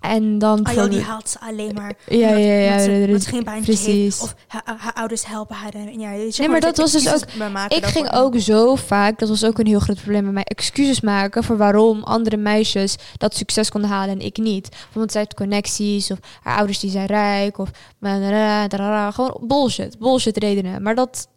En 0.00 0.38
dan... 0.38 0.68
Oh, 0.68 0.72
joh, 0.72 0.90
die 0.90 1.02
haalt 1.02 1.28
ze 1.28 1.40
alleen 1.40 1.74
maar. 1.74 1.94
Ja, 2.08 2.28
omdat, 2.28 2.42
ja, 2.42 2.52
ja. 2.52 2.78
Ze, 2.78 2.90
ja, 2.90 3.18
geen 3.18 3.44
baantje 3.44 3.72
precies. 3.72 3.86
heeft. 3.86 4.22
Of 4.22 4.34
haar, 4.46 4.62
haar, 4.78 4.92
ouders 4.92 5.26
helpen 5.26 5.56
haar. 5.56 5.74
En, 5.74 6.00
ja, 6.00 6.10
nee, 6.10 6.48
maar 6.48 6.60
dat 6.60 6.76
was 6.76 6.92
dus 6.92 7.14
ook... 7.14 7.22
Ik 7.68 7.84
ging 7.84 8.12
ook 8.12 8.38
zo 8.38 8.74
vaak, 8.74 9.18
dat 9.18 9.28
was 9.28 9.44
ook 9.44 9.58
een 9.58 9.66
heel 9.66 9.78
groot 9.78 9.96
probleem 9.96 10.22
bij 10.22 10.32
mij, 10.32 10.44
excuses 10.44 11.00
maken 11.00 11.44
voor 11.44 11.56
waarom 11.56 12.02
andere 12.02 12.36
meisjes 12.36 12.96
dat 13.16 13.36
succes 13.36 13.70
konden 13.70 13.90
halen 13.90 14.14
en 14.14 14.26
ik 14.26 14.36
niet. 14.36 14.70
Bijvoorbeeld 14.70 15.12
zij 15.12 15.20
heeft 15.20 15.34
connecties, 15.34 16.10
of 16.10 16.18
haar 16.42 16.56
ouders 16.56 16.78
die 16.78 16.90
zijn 16.90 17.06
rijk, 17.06 17.58
of... 17.58 17.70
Gewoon 18.00 19.36
bullshit, 19.40 19.98
bullshit 19.98 20.36
redenen. 20.36 20.82
Maar 20.82 20.94
dat 20.94 21.28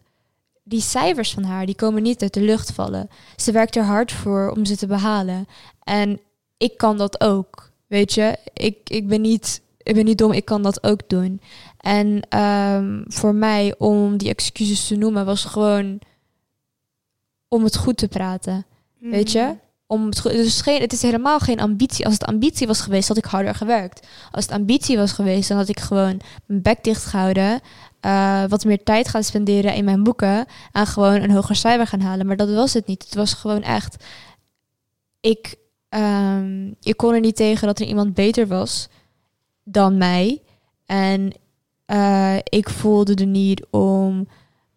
die 0.68 0.82
cijfers 0.82 1.32
van 1.34 1.44
haar, 1.44 1.66
die 1.66 1.76
komen 1.76 2.04
niet 2.04 2.22
uit 2.22 2.34
de 2.34 2.42
lucht 2.42 2.72
vallen. 2.72 3.10
Ze 3.36 3.52
werkt 3.52 3.76
er 3.76 3.84
hard 3.84 4.12
voor 4.12 4.50
om 4.50 4.66
ze 4.66 4.78
te 4.78 4.88
behalen. 4.88 5.48
En 5.84 6.20
ik 6.58 6.78
kan 6.78 6.98
dat 6.98 7.22
ook, 7.22 7.72
weet 7.88 8.14
je. 8.14 8.38
Ik, 8.54 8.78
ik, 8.90 9.08
ben, 9.08 9.22
niet, 9.22 9.62
ik 9.78 9.94
ben 9.96 10.06
niet 10.06 10.18
dom, 10.18 10.32
ik 10.32 10.46
kan 10.46 10.64
dat 10.64 10.84
ook 10.84 11.10
doen. 11.10 11.42
En 11.78 12.38
um, 12.40 13.04
voor 13.08 13.36
mij, 13.36 13.76
om 13.78 14.18
die 14.18 14.30
excuses 14.30 14.88
te 14.88 14.96
noemen, 14.96 15.26
was 15.26 15.46
gewoon 15.46 16.00
om 17.48 17.64
het 17.64 17.78
goed 17.78 17.98
te 17.98 18.08
praten, 18.08 18.66
mm. 19.00 19.12
weet 19.12 19.32
je. 19.32 19.56
Om 19.90 20.06
het, 20.06 20.20
goed, 20.20 20.32
dus 20.32 20.62
geen, 20.62 20.82
het 20.82 20.94
is 20.94 21.02
helemaal 21.02 21.40
geen 21.40 21.60
ambitie. 21.60 22.06
Als 22.06 22.14
het 22.14 22.26
ambitie 22.26 22.68
was 22.68 22.82
geweest, 22.82 23.08
had 23.08 23.18
ik 23.18 23.26
harder 23.26 23.56
gewerkt. 23.56 24.08
Als 24.32 24.44
het 24.46 24.54
ambitie 24.54 24.98
was 24.98 25.12
geweest, 25.12 25.48
dan 25.48 25.58
had 25.58 25.70
ik 25.70 25.80
gewoon 25.80 26.22
mijn 26.46 26.62
bek 26.62 26.84
dicht 26.84 27.06
gehouden. 27.06 27.62
Uh, 28.08 28.44
wat 28.48 28.66
meer 28.66 28.84
tijd 28.84 29.08
gaan 29.08 29.24
spenderen 29.24 29.74
in 29.74 29.86
mijn 29.86 30.04
boeken. 30.04 30.46
En 30.72 30.88
gewoon 30.88 31.22
een 31.22 31.32
hoger 31.32 31.56
cijfer 31.56 31.88
gaan 31.88 32.00
halen. 32.00 32.26
Maar 32.26 32.36
dat 32.36 32.54
was 32.54 32.74
het 32.74 32.88
niet. 32.88 33.04
Het 33.04 33.16
was 33.16 33.34
gewoon 33.34 33.62
echt. 33.62 34.04
Ik, 35.20 35.56
um, 35.90 36.76
ik 36.82 36.98
kon 36.98 37.14
er 37.14 37.20
niet 37.20 37.36
tegen 37.36 37.68
dat 37.68 37.80
er 37.80 37.86
iemand 37.86 38.14
beter 38.14 38.48
was 38.48 38.88
dan 39.64 39.98
mij. 39.98 40.42
En 40.86 41.34
uh, 41.88 42.36
ik 42.44 42.70
voelde 42.70 43.14
de 43.14 43.26
need 43.26 43.66
om 43.70 44.28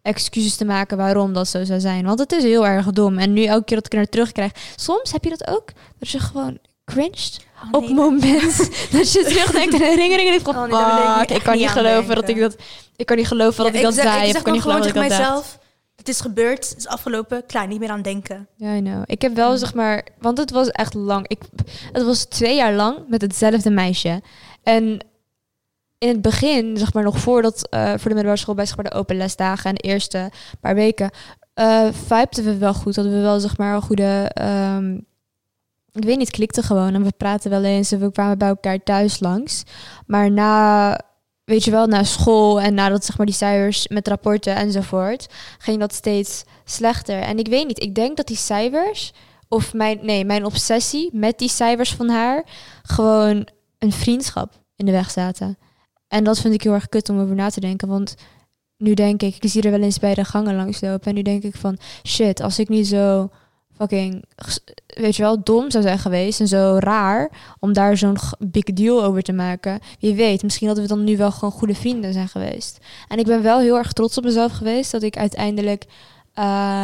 excuses 0.01 0.55
te 0.55 0.65
maken 0.65 0.97
waarom 0.97 1.33
dat 1.33 1.47
zo 1.47 1.63
zou 1.63 1.79
zijn. 1.79 2.05
Want 2.05 2.19
het 2.19 2.31
is 2.31 2.43
heel 2.43 2.67
erg 2.67 2.85
dom. 2.85 3.17
En 3.17 3.33
nu 3.33 3.43
elke 3.43 3.63
keer 3.63 3.77
dat 3.77 3.93
ik 3.93 3.99
er 3.99 4.09
terugkrijg. 4.09 4.51
Soms 4.75 5.11
heb 5.11 5.23
je 5.23 5.29
dat 5.29 5.47
ook. 5.47 5.71
Dat 5.99 6.09
je 6.09 6.19
gewoon 6.19 6.57
cringed. 6.91 7.39
Oh, 7.63 7.67
op 7.71 7.87
het 7.87 7.95
moment 7.95 8.57
dat 8.91 9.11
je 9.11 9.23
terugdenkt 9.23 9.73
en 9.73 9.81
herinneringen 9.81 10.41
van, 10.41 10.55
Oh, 10.55 10.61
nee, 10.61 11.27
wil 11.27 11.37
ik 11.37 11.43
kan 11.43 11.57
niet 11.57 11.69
geloven 11.69 12.15
dat 12.15 12.29
ik 12.29 12.39
dat, 12.39 12.55
ik 12.95 13.05
kan 13.05 13.17
niet 13.17 13.27
geloven 13.27 13.63
dat 13.63 13.73
ik 13.73 13.81
dat 13.81 13.93
zei. 13.93 14.25
ik 14.25 14.31
zeg 14.31 14.41
kan 14.41 14.53
niet 14.53 14.61
gewoon 14.61 14.81
tegen 14.81 14.99
mijzelf. 14.99 15.59
Het 15.95 16.09
is 16.09 16.21
gebeurd, 16.21 16.69
het 16.69 16.77
is 16.77 16.87
afgelopen, 16.87 17.45
klaar, 17.45 17.67
niet 17.67 17.79
meer 17.79 17.89
aan 17.89 18.01
denken. 18.01 18.47
Ja, 18.55 18.75
I 18.75 18.81
know. 18.81 19.03
Ik 19.05 19.21
heb 19.21 19.35
wel, 19.35 19.57
zeg 19.57 19.73
maar, 19.73 20.05
want 20.19 20.37
het 20.37 20.51
was 20.51 20.69
echt 20.69 20.93
lang. 20.93 21.27
Ik, 21.27 21.39
het 21.91 22.03
was 22.03 22.25
twee 22.25 22.55
jaar 22.55 22.73
lang 22.73 22.97
met 23.07 23.21
hetzelfde 23.21 23.69
meisje. 23.69 24.21
En 24.63 25.05
in 25.97 26.07
het 26.07 26.21
begin, 26.21 26.77
zeg 26.77 26.93
maar 26.93 27.03
nog 27.03 27.19
voordat, 27.19 27.67
eh, 27.69 27.87
voor 27.87 27.97
de 27.97 28.03
middelbare 28.03 28.37
school, 28.37 28.55
bij 28.55 28.65
zeg 28.65 28.75
maar, 28.75 28.85
de 28.85 28.95
open 28.95 29.17
lesdagen 29.17 29.69
en 29.69 29.75
de 29.75 29.81
eerste 29.81 30.31
paar 30.59 30.75
weken, 30.75 31.09
eh 31.53 31.87
vibten 32.07 32.43
we 32.43 32.57
wel 32.57 32.73
goed. 32.73 32.95
Hadden 32.95 33.13
we 33.13 33.21
wel, 33.21 33.39
zeg 33.39 33.57
maar, 33.57 33.75
een 33.75 33.81
goede, 33.81 34.29
ehm, 34.33 34.97
ik 35.93 36.03
weet 36.03 36.17
niet, 36.17 36.31
klikte 36.31 36.63
gewoon. 36.63 36.93
En 36.93 37.03
we 37.03 37.11
praten 37.17 37.49
wel 37.49 37.63
eens 37.63 37.91
en 37.91 37.99
we 37.99 38.11
kwamen 38.11 38.37
bij 38.37 38.47
elkaar 38.47 38.83
thuis 38.83 39.19
langs. 39.19 39.63
Maar 40.05 40.31
na, 40.31 40.99
weet 41.43 41.63
je 41.63 41.71
wel, 41.71 41.87
na 41.87 42.03
school 42.03 42.61
en 42.61 42.73
nadat, 42.73 43.05
zeg 43.05 43.17
maar, 43.17 43.25
die 43.25 43.35
cijfers 43.35 43.87
met 43.87 44.07
rapporten 44.07 44.55
enzovoort, 44.55 45.27
ging 45.57 45.79
dat 45.79 45.93
steeds 45.93 46.43
slechter. 46.65 47.21
En 47.21 47.39
ik 47.39 47.47
weet 47.47 47.67
niet, 47.67 47.83
ik 47.83 47.95
denk 47.95 48.17
dat 48.17 48.27
die 48.27 48.37
cijfers, 48.37 49.13
of 49.47 49.73
mijn, 49.73 49.99
nee, 50.01 50.25
mijn 50.25 50.45
obsessie 50.45 51.09
met 51.13 51.39
die 51.39 51.49
cijfers 51.49 51.93
van 51.93 52.09
haar, 52.09 52.43
gewoon 52.81 53.47
een 53.77 53.91
vriendschap 53.91 54.59
in 54.75 54.85
de 54.85 54.91
weg 54.91 55.11
zaten. 55.11 55.57
En 56.07 56.23
dat 56.23 56.39
vind 56.39 56.53
ik 56.53 56.61
heel 56.63 56.73
erg 56.73 56.89
kut 56.89 57.09
om 57.09 57.19
over 57.19 57.35
na 57.35 57.49
te 57.49 57.59
denken, 57.59 57.87
want 57.87 58.15
nu 58.77 58.93
denk 58.93 59.21
ik, 59.21 59.35
ik 59.35 59.49
zie 59.49 59.61
er 59.61 59.71
wel 59.71 59.81
eens 59.81 59.99
bij 59.99 60.13
de 60.13 60.25
gangen 60.25 60.55
langslopen 60.55 61.07
en 61.07 61.15
nu 61.15 61.21
denk 61.21 61.43
ik 61.43 61.55
van, 61.55 61.77
shit, 62.07 62.41
als 62.41 62.59
ik 62.59 62.69
niet 62.69 62.87
zo 62.87 63.29
fucking, 63.81 64.23
weet 64.87 65.15
je 65.15 65.21
wel, 65.21 65.43
dom 65.43 65.71
zou 65.71 65.83
zijn 65.83 65.99
geweest 65.99 66.39
en 66.39 66.47
zo 66.47 66.77
raar 66.79 67.31
om 67.59 67.73
daar 67.73 67.97
zo'n 67.97 68.17
big 68.39 68.63
deal 68.63 69.03
over 69.03 69.21
te 69.21 69.33
maken. 69.33 69.79
Wie 69.99 70.15
weet, 70.15 70.43
misschien 70.43 70.67
hadden 70.67 70.85
we 70.85 70.93
dan 70.93 71.03
nu 71.03 71.17
wel 71.17 71.31
gewoon 71.31 71.51
goede 71.51 71.75
vrienden 71.75 72.13
zijn 72.13 72.27
geweest. 72.27 72.77
En 73.07 73.17
ik 73.17 73.25
ben 73.25 73.41
wel 73.41 73.59
heel 73.59 73.77
erg 73.77 73.93
trots 73.93 74.17
op 74.17 74.23
mezelf 74.23 74.51
geweest 74.51 74.91
dat 74.91 75.03
ik 75.03 75.17
uiteindelijk 75.17 75.85
eh, 76.33 76.43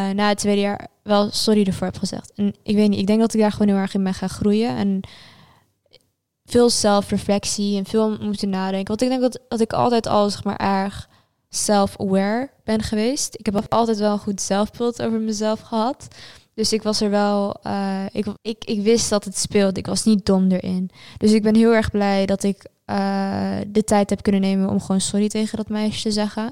na 0.10 0.28
het 0.28 0.38
tweede 0.38 0.62
jaar 0.62 0.88
wel 1.04 1.32
sorry 1.32 1.64
ervoor 1.64 1.88
heb 1.88 1.98
gezegd. 1.98 2.32
En 2.36 2.56
ik 2.64 2.76
weet 2.76 2.90
niet, 2.90 3.00
ik 3.00 3.08
denk 3.08 3.20
dat 3.20 3.34
ik 3.34 3.40
daar 3.40 3.52
gewoon 3.52 3.68
heel 3.68 3.78
erg 3.78 3.94
in 3.94 4.04
ben 4.04 4.14
gaan 4.14 4.30
groeien 4.30 4.76
en 4.76 5.00
veel 6.46 6.70
zelfreflectie 6.70 7.78
en 7.78 7.86
veel 7.86 8.18
moeten 8.18 8.50
nadenken. 8.50 8.88
Want 8.88 9.02
ik 9.02 9.10
denk 9.10 9.22
dat, 9.22 9.40
dat 9.48 9.60
ik 9.60 9.74
altijd 9.74 10.08
al 10.08 10.30
zeg 10.30 10.44
maar 10.44 10.58
erg 10.58 11.10
self-aware 11.50 12.50
ben 12.64 12.82
geweest. 12.82 13.36
Ik 13.38 13.46
heb 13.46 13.66
altijd 13.70 13.98
wel 13.98 14.12
een 14.12 14.20
goed 14.20 14.42
zelfbeeld 14.42 15.02
over 15.02 15.20
mezelf 15.20 15.60
gehad. 15.60 16.08
Dus 16.58 16.74
ik 16.74 16.84
was 16.84 17.02
er 17.02 17.10
wel, 17.10 17.60
eh, 17.63 18.06
ik, 18.12 18.26
ik, 18.41 18.63
ik 18.65 18.82
wist 18.82 19.10
dat 19.10 19.24
het 19.24 19.38
speelde. 19.38 19.80
Ik 19.80 19.86
was 19.86 20.04
niet 20.04 20.26
dom 20.26 20.52
erin. 20.52 20.89
Dus 21.17 21.32
ik 21.32 21.43
ben 21.43 21.56
heel 21.56 21.74
erg 21.74 21.91
blij 21.91 22.26
dat 22.26 22.43
ik 22.43 22.65
eh, 22.86 23.58
de 23.67 23.84
tijd 23.84 24.10
heb 24.10 24.22
kunnen 24.22 24.41
nemen 24.41 24.70
om 24.70 24.82
gewoon 24.82 25.02
sorry 25.02 25.28
tegen 25.28 25.58
dat 25.58 25.70
meisje 25.70 26.02
te 26.02 26.12
zeggen. 26.12 26.52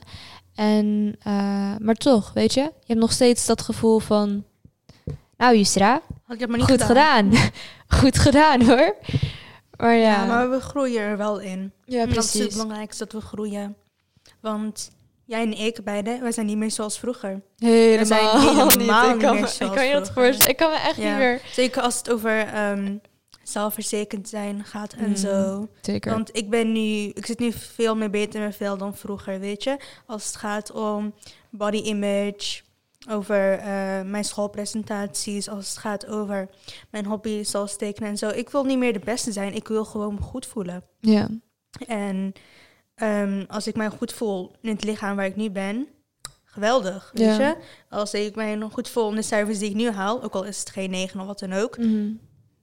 En, 0.55 1.15
eh, 1.19 1.75
maar 1.79 1.95
toch, 1.95 2.33
weet 2.33 2.53
je, 2.53 2.61
je 2.61 2.71
hebt 2.85 2.99
nog 2.99 3.11
steeds 3.11 3.45
dat 3.45 3.61
gevoel 3.61 3.99
van, 3.99 4.43
Nou, 5.37 5.55
Yusra, 5.55 6.01
Had 6.23 6.35
ik 6.35 6.39
het 6.39 6.49
maar 6.49 6.59
niet 6.59 6.69
goed 6.69 6.83
gedaan. 6.83 7.31
goed 8.01 8.17
gedaan 8.17 8.61
hoor. 8.61 8.95
Maar 9.77 9.95
ja, 9.95 10.01
Ja, 10.11 10.25
maar 10.25 10.49
we 10.49 10.59
groeien 10.59 11.01
er 11.01 11.17
wel 11.17 11.39
in. 11.39 11.71
ja 11.85 12.01
En 12.01 12.09
Dat 12.09 12.23
is 12.23 12.33
het 12.33 12.37
precies. 12.41 12.53
belangrijkste, 12.53 13.03
dat 13.03 13.13
we 13.21 13.27
groeien. 13.27 13.75
Want 14.41 14.91
jij 15.25 15.41
en 15.41 15.53
ik 15.57 15.83
beide, 15.83 16.17
wij 16.21 16.31
zijn 16.31 16.45
niet 16.45 16.57
meer 16.57 16.71
zoals 16.71 16.99
vroeger. 16.99 17.41
Helemaal, 17.57 18.05
zijn 18.05 18.23
niet. 18.23 18.43
helemaal 18.43 18.69
Ik 18.69 18.77
niet 18.77 18.87
kan, 18.87 19.33
meer 19.35 19.41
me, 19.59 19.65
ik 19.65 19.71
kan 19.71 19.85
je 19.87 19.93
dat 19.93 20.11
voorstellen. 20.11 20.49
Ik 20.51 20.57
kan 20.57 20.69
me 20.71 20.77
echt 20.77 20.95
Ja. 20.95 21.09
niet 21.09 21.17
meer... 21.17 21.41
Zeker 21.51 21.81
als 21.81 21.97
het 21.97 22.11
over 22.11 22.39
ehm, 22.47 22.97
zelfverzekerd 23.43 24.29
zijn 24.29 24.63
gaat 24.63 24.93
en 24.93 25.09
Mm. 25.09 25.15
zo. 25.15 25.67
Zeker. 25.81 26.11
Want 26.11 26.37
ik 26.37 26.49
ben 26.49 26.71
nu, 26.71 26.79
ik 27.13 27.25
zit 27.25 27.39
nu 27.39 27.51
veel 27.51 27.95
meer 27.95 28.09
beter 28.09 28.33
in 28.35 28.39
mijn 28.39 28.53
vel 28.53 28.77
dan 28.77 28.95
vroeger, 28.95 29.39
weet 29.39 29.63
je. 29.63 29.77
Als 30.05 30.25
het 30.25 30.35
gaat 30.35 30.71
om 30.71 31.13
body 31.49 31.77
image, 31.77 32.61
over 33.09 33.51
eh, 33.59 34.01
mijn 34.01 34.23
schoolpresentaties, 34.23 35.49
als 35.49 35.69
het 35.69 35.77
gaat 35.77 36.05
over 36.07 36.49
mijn 36.89 37.05
hobby 37.05 37.43
zoals 37.43 37.77
tekenen 37.77 38.09
en 38.09 38.17
zo. 38.17 38.29
Ik 38.29 38.49
wil 38.49 38.63
niet 38.63 38.77
meer 38.77 38.93
de 38.93 38.99
beste 38.99 39.31
zijn, 39.31 39.53
ik 39.55 39.67
wil 39.67 39.85
gewoon 39.85 40.13
me 40.13 40.21
goed 40.21 40.45
voelen. 40.45 40.83
ja. 40.99 41.27
En 41.87 42.33
ehm, 42.95 43.43
als 43.47 43.67
ik 43.67 43.75
mij 43.75 43.89
goed 43.89 44.13
voel 44.13 44.51
in 44.61 44.69
het 44.69 44.83
lichaam 44.83 45.15
waar 45.15 45.25
ik 45.25 45.35
nu 45.35 45.49
ben, 45.49 45.87
geweldig, 46.43 47.11
weet 47.13 47.35
Ja. 47.37 47.47
je. 47.47 47.55
Als 47.89 48.13
ik 48.13 48.35
mij 48.35 48.55
nog 48.55 48.73
goed 48.73 48.89
voel 48.89 49.09
in 49.09 49.15
de 49.15 49.21
cijfers 49.21 49.59
die 49.59 49.69
ik 49.69 49.75
nu 49.75 49.89
haal, 49.91 50.23
ook 50.23 50.33
al 50.33 50.43
is 50.43 50.59
het 50.59 50.69
geen 50.69 50.89
9 50.89 51.19
of 51.19 51.25
wat 51.25 51.39
dan 51.39 51.53
ook, 51.53 51.77
Mhm. 51.77 52.11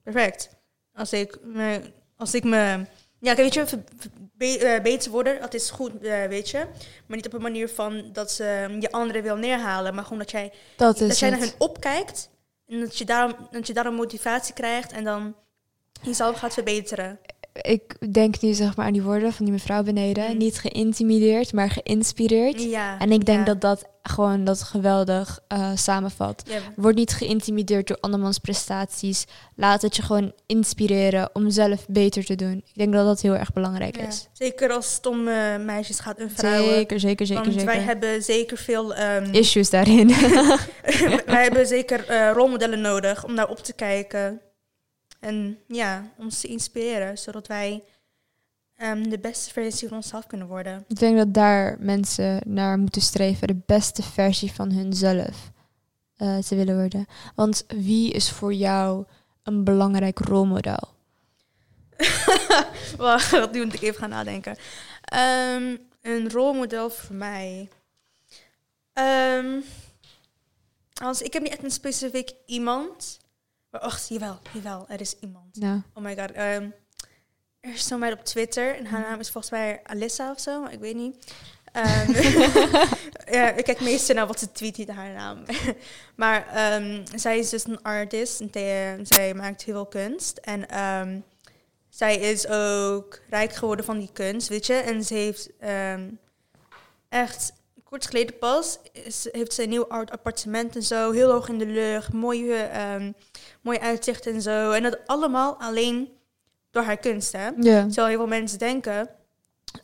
perfect. 0.03 0.49
Als 0.95 1.13
ik 1.13 1.39
me, 1.43 1.81
als 2.17 2.35
ik 2.35 2.45
me, 2.45 2.85
ja, 3.19 3.35
weet 3.35 3.55
je, 3.55 3.65
be- 4.33 4.59
eh, 4.59 4.83
beter 4.83 5.11
worden, 5.11 5.41
dat 5.41 5.55
is 5.55 5.71
goed, 5.71 6.03
eh, 6.03 6.25
weet 6.27 6.51
je. 6.51 6.67
Maar 7.07 7.17
niet 7.17 7.27
op 7.27 7.33
een 7.33 7.43
manier 7.43 7.69
van 7.69 8.11
dat 8.13 8.31
ze 8.31 8.77
je 8.81 8.93
anderen 8.93 9.23
wil 9.23 9.37
neerhalen, 9.37 9.95
maar 9.95 10.03
gewoon 10.05 10.19
dat 10.19 10.31
jij, 10.31 10.53
Dat 10.77 10.99
dat 10.99 11.19
jij 11.19 11.31
naar 11.31 11.39
hen 11.39 11.53
opkijkt 11.59 12.31
en 12.67 12.81
dat 12.81 12.99
je 12.99 13.05
daarom, 13.05 13.35
dat 13.51 13.67
je 13.67 13.73
daarom 13.73 13.95
motivatie 13.95 14.55
krijgt 14.55 14.93
en 14.93 15.05
dan 15.05 15.35
jezelf 16.03 16.39
gaat 16.39 16.55
verbeteren. 16.55 17.19
Ik 17.53 18.13
denk 18.13 18.41
nu 18.41 18.53
zeg 18.53 18.77
maar 18.77 18.87
aan 18.87 18.93
die 18.93 19.03
woorden 19.03 19.33
van 19.33 19.45
die 19.45 19.55
mevrouw 19.55 19.83
beneden. 19.83 20.31
Mm. 20.31 20.37
Niet 20.37 20.59
geïntimideerd, 20.59 21.53
maar 21.53 21.71
geïnspireerd. 21.71 22.63
Ja. 22.63 22.99
En 22.99 23.13
ik 23.13 23.25
denk 23.25 23.39
ja. 23.39 23.45
dat 23.45 23.61
dat 23.61 23.91
gewoon 24.03 24.45
dat 24.45 24.63
geweldig 24.63 25.41
eh, 25.49 25.71
samenvat. 25.75 26.43
Word 26.77 26.95
niet 26.95 27.13
geïntimideerd 27.13 27.89
door 27.89 27.97
andermans 28.01 28.39
prestaties. 28.39 29.25
Laat 29.57 29.83
het 29.83 29.97
je 29.97 30.03
gewoon 30.03 30.33
inspireren 30.47 31.31
om 31.33 31.51
zelf 31.51 31.87
beter 31.89 32.25
te 32.25 32.35
doen. 32.35 32.57
Ik 32.57 32.75
denk 32.75 32.93
dat 32.93 33.07
dat 33.07 33.21
heel 33.21 33.37
erg 33.37 33.53
belangrijk 33.53 33.97
Ja, 33.97 34.07
is. 34.07 34.29
Zeker 34.33 34.73
als 34.73 34.95
het 34.95 35.07
om 35.07 35.29
eh, 35.29 35.57
meisjes 35.59 36.01
gaat 36.01 36.19
en 36.19 36.31
vrouwen. 36.31 36.75
Zeker, 36.75 37.01
zeker, 37.01 37.27
zeker, 37.27 37.45
Want 37.45 37.63
wij 37.63 37.81
hebben 37.81 38.23
zeker 38.23 38.57
veel... 38.57 38.95
ehm, 38.95 39.35
Issues 39.35 39.71
daarin. 39.71 40.09
wij 41.27 41.43
hebben 41.43 41.67
zeker 41.67 42.09
eh, 42.09 42.31
rolmodellen 42.35 42.81
nodig 42.81 43.25
om 43.25 43.35
naar 43.35 43.49
op 43.49 43.59
te 43.59 43.73
kijken. 43.73 44.41
En 45.23 45.59
ja, 45.67 46.11
ons 46.19 46.41
te 46.41 46.49
inspireren. 46.49 47.19
Zodat 47.19 47.47
wij 47.47 47.83
ehm, 48.77 49.03
de 49.09 49.19
beste 49.19 49.51
versie 49.51 49.89
van 49.89 49.97
onszelf 49.97 50.27
kunnen 50.27 50.47
worden. 50.47 50.85
ik 50.89 50.99
denk 50.99 51.17
dat 51.17 51.35
daar 51.35 51.77
mensen 51.79 52.41
naar 52.47 52.79
moeten 52.79 53.03
streven. 53.03 53.47
De 53.47 53.61
beste 53.67 54.03
versie 54.03 54.53
van 54.53 54.73
hunzelf 54.73 55.51
eh 56.17 56.39
te 56.39 56.57
willen 56.57 56.77
worden. 56.77 57.07
Want 57.35 57.65
wie 57.69 58.13
is 58.13 58.31
voor 58.31 58.55
jou 58.55 59.05
een 59.43 59.65
belangrijk 59.65 60.19
rolmodel? 60.19 60.89
Wacht, 62.97 63.31
dat 63.31 63.53
nu 63.53 63.65
moet 63.65 63.75
ik 63.75 63.83
even 63.83 64.01
gaan 64.01 64.11
nadenken. 64.11 64.57
Ehm, 65.03 65.77
een 66.03 66.31
rolmodel 66.31 66.91
voor 66.91 67.15
mij. 67.15 67.69
Ehm, 68.93 69.61
als, 71.03 71.23
ik 71.23 71.33
heb 71.33 71.43
niet 71.43 71.53
echt 71.53 71.65
een 71.65 71.71
specifiek 71.71 72.31
iemand. 72.47 73.21
Maar 73.73 73.81
wacht, 73.81 74.09
jawel, 74.09 74.39
jawel, 74.53 74.85
er 74.89 75.01
is 75.01 75.17
iemand. 75.21 75.57
Oh 75.95 76.03
my 76.03 76.17
god. 76.17 76.31
ehm, 76.33 76.71
er 77.61 77.73
is 77.73 77.87
zo'n 77.87 77.99
meid 77.99 78.13
op 78.13 78.25
Twitter 78.25 78.77
en 78.77 78.87
haar 78.87 79.01
naam 79.01 79.21
is 79.21 79.31
volgens 79.31 79.53
mij 79.53 79.81
Alissa 79.85 80.31
of 80.31 80.41
zo, 80.41 80.61
maar 80.61 80.73
ik 80.73 80.81
weet 80.81 80.95
niet. 80.95 81.35
Ehm, 81.73 82.13
ja, 83.37 83.51
ik 83.51 83.65
kijk 83.65 83.81
meestal 83.81 84.15
naar 84.15 84.27
wat 84.27 84.39
ze 84.39 84.53
tweet, 84.53 84.77
niet 84.77 84.91
haar 84.91 85.13
naam. 85.13 85.45
maar 86.23 86.47
ehm, 86.49 87.07
zij 87.15 87.39
is 87.39 87.51
dus 87.51 87.67
een 87.67 87.83
artist 87.83 88.41
en 88.41 89.07
zij 89.07 89.35
maakt 89.35 89.63
heel 89.63 89.75
veel 89.75 89.87
kunst. 89.87 90.39
En 90.39 90.67
zij 91.89 92.17
is 92.17 92.49
ook 92.49 93.21
rijk 93.29 93.53
geworden 93.53 93.85
van 93.85 93.99
die 93.99 94.11
kunst, 94.13 94.49
weet 94.49 94.67
je. 94.67 94.75
En 94.75 95.05
ze 95.05 95.15
heeft 95.15 95.51
echt 97.09 97.53
kort 97.85 98.07
geleden 98.07 98.39
pas, 98.39 98.79
is, 98.93 99.29
heeft 99.31 99.53
ze 99.53 99.63
een 99.63 99.69
nieuw 99.69 99.89
art 99.89 100.11
appartement 100.11 100.77
en 100.77 100.83
zo, 100.83 101.11
heel 101.11 101.31
hoog 101.31 101.49
in 101.49 101.59
de 101.59 101.67
lucht, 101.67 102.13
mooie, 102.13 102.71
mooi 103.63 103.79
uitzicht 103.79 104.27
en 104.27 104.43
zo. 104.43 104.71
En 104.71 104.83
dat 104.83 104.99
allemaal 105.07 105.57
alleen 105.61 106.09
door 106.71 106.83
haar 106.83 106.97
kunst, 106.97 107.33
hè. 107.33 107.45
ja. 107.47 107.83
Terwijl 107.87 108.07
heel 108.07 108.17
veel 108.17 108.27
mensen 108.27 108.59
denken, 108.59 109.09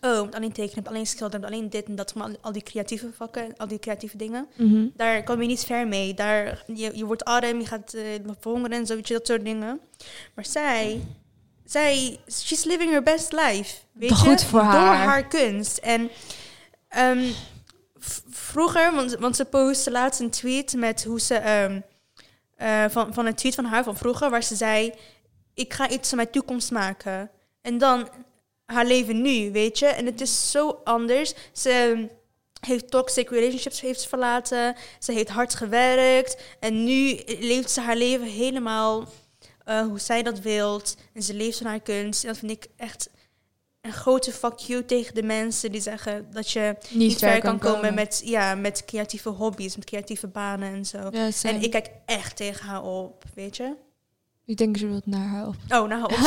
oh, 0.01 0.23
moet 0.23 0.35
alleen 0.35 0.53
tekenen, 0.53 0.87
alleen 0.87 1.07
schilderen, 1.07 1.47
alleen 1.47 1.71
dit 1.71 1.87
en 1.87 1.97
dat, 1.97 2.15
maar 2.15 2.29
al- 2.41 2.53
die 2.53 2.63
creatieve 2.63 3.13
vakken, 3.17 3.57
al 3.57 3.69
die 3.69 3.79
creatieve 3.79 4.17
dingen. 4.17 4.49
Mhm. 4.57 4.87
Daar 4.97 5.25
kom 5.25 5.41
je 5.43 5.47
niet 5.49 5.65
ver 5.65 5.87
mee. 5.89 6.15
Daar, 6.15 6.65
je, 6.67 6.97
je 6.97 7.05
wordt 7.05 7.25
arm, 7.25 7.59
je 7.61 7.67
gaat 7.67 7.95
uh, 7.95 8.03
verhongeren 8.41 8.77
en 8.79 8.87
zo, 8.87 8.95
weet 8.95 9.09
je, 9.09 9.15
dat 9.15 9.27
soort 9.27 9.45
dingen. 9.45 9.81
Maar 10.35 10.45
zij, 10.47 11.01
zij, 11.65 12.19
she's 12.31 12.65
living 12.65 12.91
her 12.91 13.03
best 13.03 13.33
life. 13.33 13.75
Weet 13.93 14.13
Goed 14.13 14.41
je? 14.41 14.47
voor 14.47 14.61
Door 14.61 14.71
haar. 14.71 14.97
haar 15.07 15.27
kunst. 15.29 15.77
En 15.79 16.11
ehm, 16.89 17.25
vroeger, 18.31 18.95
want, 18.95 19.15
want 19.15 19.37
ze 19.37 19.45
postte 19.45 19.91
laatst 19.91 20.21
een 20.21 20.31
tweet 20.31 20.75
met 20.77 21.05
hoe 21.05 21.21
ze, 21.21 21.35
ehm, 21.35 21.81
eh, 22.59 22.85
van, 22.89 23.15
van 23.15 23.27
een 23.27 23.35
tweet 23.35 23.55
van 23.55 23.65
haar 23.65 23.85
van 23.85 23.97
vroeger, 23.97 24.31
waar 24.31 24.43
ze 24.43 24.57
zei, 24.57 24.93
ik 25.55 25.75
ga 25.75 25.89
iets 25.89 26.09
van 26.09 26.17
mijn 26.17 26.31
toekomst 26.31 26.71
maken. 26.71 27.31
En 27.61 27.79
dan 27.79 28.09
haar 28.65 28.87
leven 28.87 29.23
nu, 29.23 29.53
weet 29.53 29.79
je. 29.79 29.87
En 29.87 30.07
het 30.07 30.21
is 30.21 30.51
zo 30.51 30.81
anders. 30.85 31.35
Ze 31.53 32.07
heeft 32.61 32.91
toxic 32.91 33.31
relationships 33.31 33.81
heeft 33.81 34.09
verlaten. 34.09 34.77
Ze 34.99 35.13
heeft 35.13 35.29
hard 35.29 35.55
gewerkt. 35.55 36.43
En 36.61 36.85
nu 36.85 37.21
leeft 37.27 37.71
ze 37.71 37.81
haar 37.81 37.97
leven 37.97 38.27
helemaal 38.27 39.09
eh, 39.65 39.81
hoe 39.81 39.99
zij 39.99 40.23
dat 40.23 40.41
wilt. 40.41 40.97
En 41.15 41.23
ze 41.23 41.35
leeft 41.35 41.59
van 41.59 41.67
haar 41.67 41.81
kunst. 41.81 42.23
En 42.23 42.29
dat 42.29 42.39
vind 42.39 42.51
ik 42.51 42.67
echt 42.77 43.11
een 43.89 43.95
grote 43.95 44.33
fuck 44.33 44.59
you 44.59 44.85
tegen 44.85 45.15
de 45.15 45.23
mensen 45.23 45.73
die 45.73 45.81
zeggen 45.81 46.27
dat 46.33 46.51
je 46.51 46.77
niet, 46.91 47.19
ver 47.19 47.41
kan 47.41 47.59
komen, 47.59 47.95
met, 47.95 48.23
ja, 48.25 48.55
met 48.55 48.85
creatieve 48.85 49.29
hobby's, 49.29 49.77
met 49.77 49.85
creatieve 49.85 50.27
banen 50.27 50.73
en 50.75 50.85
zo. 50.87 50.99
Ja. 51.11 51.29
En 51.43 51.63
ik 51.63 51.71
kijk 51.71 51.91
echt 52.07 52.37
tegen 52.37 52.67
haar 52.67 52.83
op, 52.83 53.25
weet 53.35 53.57
je? 53.57 53.75
Ik 54.47 54.57
denk 54.57 54.77
ze 54.77 54.87
wilt 54.87 55.07
naar 55.07 55.27
haar 55.27 55.47
op. 55.47 55.55
Oh, 55.69 55.89
nou, 55.89 56.03
op. 56.03 56.11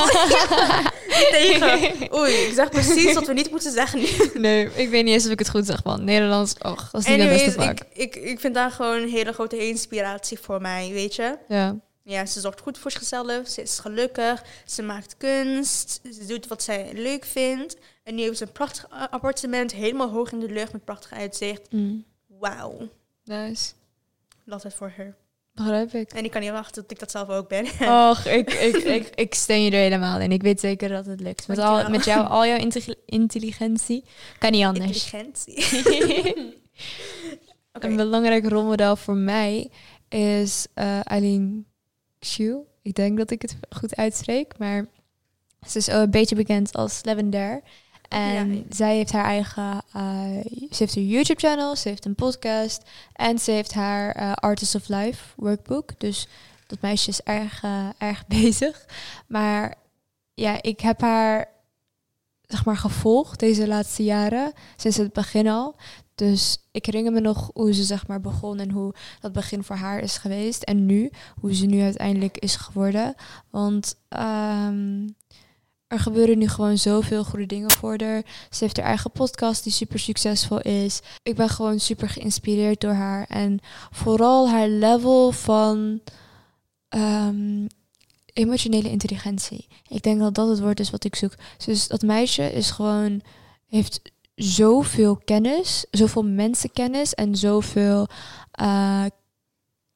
Niet 1.18 1.30
tegen. 1.40 2.14
Oei, 2.16 2.34
ik 2.34 2.54
zeg 2.54 2.70
precies 2.70 3.14
wat 3.14 3.28
we 3.28 3.34
niet 3.34 3.52
moeten 3.52 3.72
zeggen 3.72 4.00
nu. 4.00 4.08
Nee, 4.48 4.66
ik 4.76 4.90
weet 4.90 5.04
niet 5.04 5.14
eens 5.14 5.26
of 5.26 5.32
ik 5.32 5.40
het 5.40 5.50
goed 5.50 5.66
zeg, 5.66 5.84
man. 5.84 6.04
Nederlands, 6.04 6.54
och, 6.62 6.90
dat 6.92 7.02
is 7.02 7.08
niet 7.08 7.18
het 7.18 7.28
Anyways, 7.28 7.44
beste 7.46 7.62
vak. 7.62 7.80
ik, 7.80 7.86
ik, 7.94 8.16
ik 8.16 8.40
vind 8.40 8.54
daar 8.54 8.72
gewoon 8.72 9.02
een 9.02 9.10
hele 9.10 9.34
grote 9.34 9.68
inspiratie 9.68 10.40
voor 10.40 10.62
mij, 10.62 10.90
weet 10.94 11.16
je? 11.16 11.38
Ja. 11.48 11.76
Ja, 12.04 12.26
ze 12.26 12.40
zorgt 12.40 12.60
goed 12.62 12.78
voor 12.78 12.92
zichzelf, 12.92 13.48
ze 13.48 13.62
is 13.62 13.80
gelukkig, 13.80 14.44
ze 14.66 14.82
maakt 14.82 15.18
kunst, 15.18 16.02
ze 16.14 16.26
doet 16.26 16.48
wat 16.48 16.64
zij 16.64 16.90
leuk 16.94 17.26
vindt. 17.26 17.78
En 18.04 18.16
nu 18.16 18.22
heeft 18.22 18.38
ze 18.38 18.44
een 18.46 18.52
prachtig 18.52 18.88
appartement, 18.90 19.72
helemaal 19.72 20.10
hoog 20.10 20.32
in 20.32 20.40
de 20.40 20.50
lucht 20.50 20.72
met 20.74 20.86
prachtig 20.86 21.12
uitzicht. 21.14 21.72
Mm. 21.72 22.04
Wauw, 22.28 22.90
Nice. 23.24 23.72
love 24.46 24.68
it 24.68 24.74
voor 24.74 24.94
haar. 24.98 25.16
Begrijp 25.54 25.94
ik. 25.94 26.12
En 26.12 26.24
ik 26.24 26.32
kan 26.32 26.42
niet 26.42 26.52
wachten 26.52 26.82
tot 26.82 26.92
ik 26.92 27.00
dat 27.00 27.12
zelf 27.12 27.30
ook 27.30 27.48
ben. 27.50 27.66
Och, 28.10 28.26
ik, 28.26 28.54
ik, 28.54 28.76
ik, 28.76 29.08
ik 29.16 29.34
steun 29.34 29.62
je 29.62 29.72
er 29.72 29.78
helemaal 29.78 30.20
in. 30.20 30.32
Ik 30.32 30.42
weet 30.42 30.60
zeker 30.60 30.90
dat 30.90 31.06
het 31.06 31.20
lukt. 31.20 31.48
Met, 31.48 31.58
al, 31.58 31.90
met 31.90 32.06
jou, 32.06 32.28
al 32.28 32.46
jouw 32.46 32.58
intelli- 32.58 32.96
intelligentie, 33.06 34.04
kan 34.40 34.52
niet 34.52 34.66
anders. 34.66 35.12
Intelligentie. 35.14 35.60
Een 37.72 37.96
belangrijk 37.96 38.46
rolmodel 38.50 38.96
voor 38.96 39.16
mij 39.16 39.70
is 40.10 40.68
eh 40.74 41.00
Eileen 41.04 41.66
Xu. 42.26 42.56
Ik 42.82 42.94
denk 42.96 43.18
dat 43.18 43.32
ik 43.32 43.42
het 43.42 43.58
goed 43.70 43.96
uitspreek, 43.96 44.58
maar 44.58 44.86
ze 45.68 45.78
is 45.78 45.90
ook 45.90 46.04
een 46.04 46.12
beetje 46.12 46.36
bekend 46.36 46.76
als 46.76 47.00
Lavender. 47.04 47.62
En 48.10 48.54
Ja. 48.56 48.62
zij 48.70 48.96
heeft 48.96 49.12
haar 49.12 49.24
eigen, 49.26 49.82
eh, 49.94 50.44
ze 50.72 50.76
heeft 50.78 50.96
een 50.96 51.08
YouTube-channel, 51.08 51.76
ze 51.76 51.90
heeft 51.90 52.06
een 52.06 52.16
podcast 52.16 52.90
en 53.14 53.40
ze 53.40 53.52
heeft 53.52 53.74
haar 53.74 54.12
eh, 54.12 54.34
Artist 54.34 54.76
of 54.76 54.88
Life 54.88 55.24
workbook. 55.36 56.00
Dus 56.00 56.28
dat 56.68 56.82
meisje 56.82 57.10
is 57.10 57.22
erg, 57.22 57.64
eh, 57.64 57.88
erg 57.98 58.28
bezig. 58.42 58.86
Maar 59.28 59.76
ja, 60.34 60.62
ik 60.62 60.80
heb 60.80 61.02
haar 61.02 61.48
zeg 62.52 62.66
maar 62.66 62.78
gevolgd 62.78 63.40
deze 63.40 63.68
laatste 63.68 64.04
jaren, 64.04 64.54
sinds 64.76 64.98
het 64.98 65.14
begin 65.14 65.48
al. 65.48 65.76
Dus 66.16 66.58
ik 66.72 66.86
herinner 66.86 67.12
me 67.14 67.20
nog 67.20 67.50
hoe 67.54 67.74
ze 67.74 67.84
zeg 67.84 68.08
maar 68.08 68.22
begon 68.22 68.60
en 68.60 68.72
hoe 68.72 68.94
dat 69.20 69.32
begin 69.32 69.64
voor 69.64 69.76
haar 69.76 70.00
is 70.00 70.18
geweest. 70.18 70.64
En 70.64 70.86
nu, 70.86 71.12
hoe 71.40 71.56
ze 71.56 71.66
nu 71.66 71.82
uiteindelijk 71.82 72.38
is 72.38 72.56
geworden. 72.56 73.16
Want 73.50 73.96
ehm, 74.08 75.08
er 75.88 76.00
gebeuren 76.00 76.38
nu 76.38 76.48
gewoon 76.48 76.78
zoveel 76.78 77.24
goede 77.24 77.46
dingen 77.46 77.72
voor 77.72 78.02
haar. 78.02 78.24
Ze 78.50 78.64
heeft 78.64 78.78
haar 78.78 78.86
eigen 78.86 79.12
podcast 79.12 79.64
die 79.64 79.72
super 79.72 80.00
succesvol 80.00 80.62
is. 80.62 81.02
Ik 81.24 81.36
ben 81.36 81.50
gewoon 81.50 81.80
super 81.80 82.10
geïnspireerd 82.10 82.82
door 82.82 82.94
haar. 82.94 83.26
En 83.28 83.60
vooral 83.92 84.50
haar 84.50 84.68
level 84.68 85.32
van 85.32 86.02
ehm, 86.90 87.66
emotionele 88.34 88.90
intelligentie. 88.90 89.68
Ik 89.88 90.04
denk 90.04 90.20
dat 90.20 90.34
dat 90.34 90.48
het 90.48 90.60
woord 90.60 90.80
is 90.80 90.90
wat 90.90 91.04
ik 91.04 91.16
zoek. 91.16 91.34
Dus 91.66 91.88
dat 91.88 92.02
meisje 92.02 92.54
is 92.54 92.72
gewoon, 92.72 93.22
heeft 93.68 94.02
zoveel 94.36 95.22
kennis, 95.26 95.86
zoveel 95.92 96.24
mensenkennis 96.24 97.14
en 97.14 97.36
zoveel, 97.36 98.08
uh, 98.62 99.06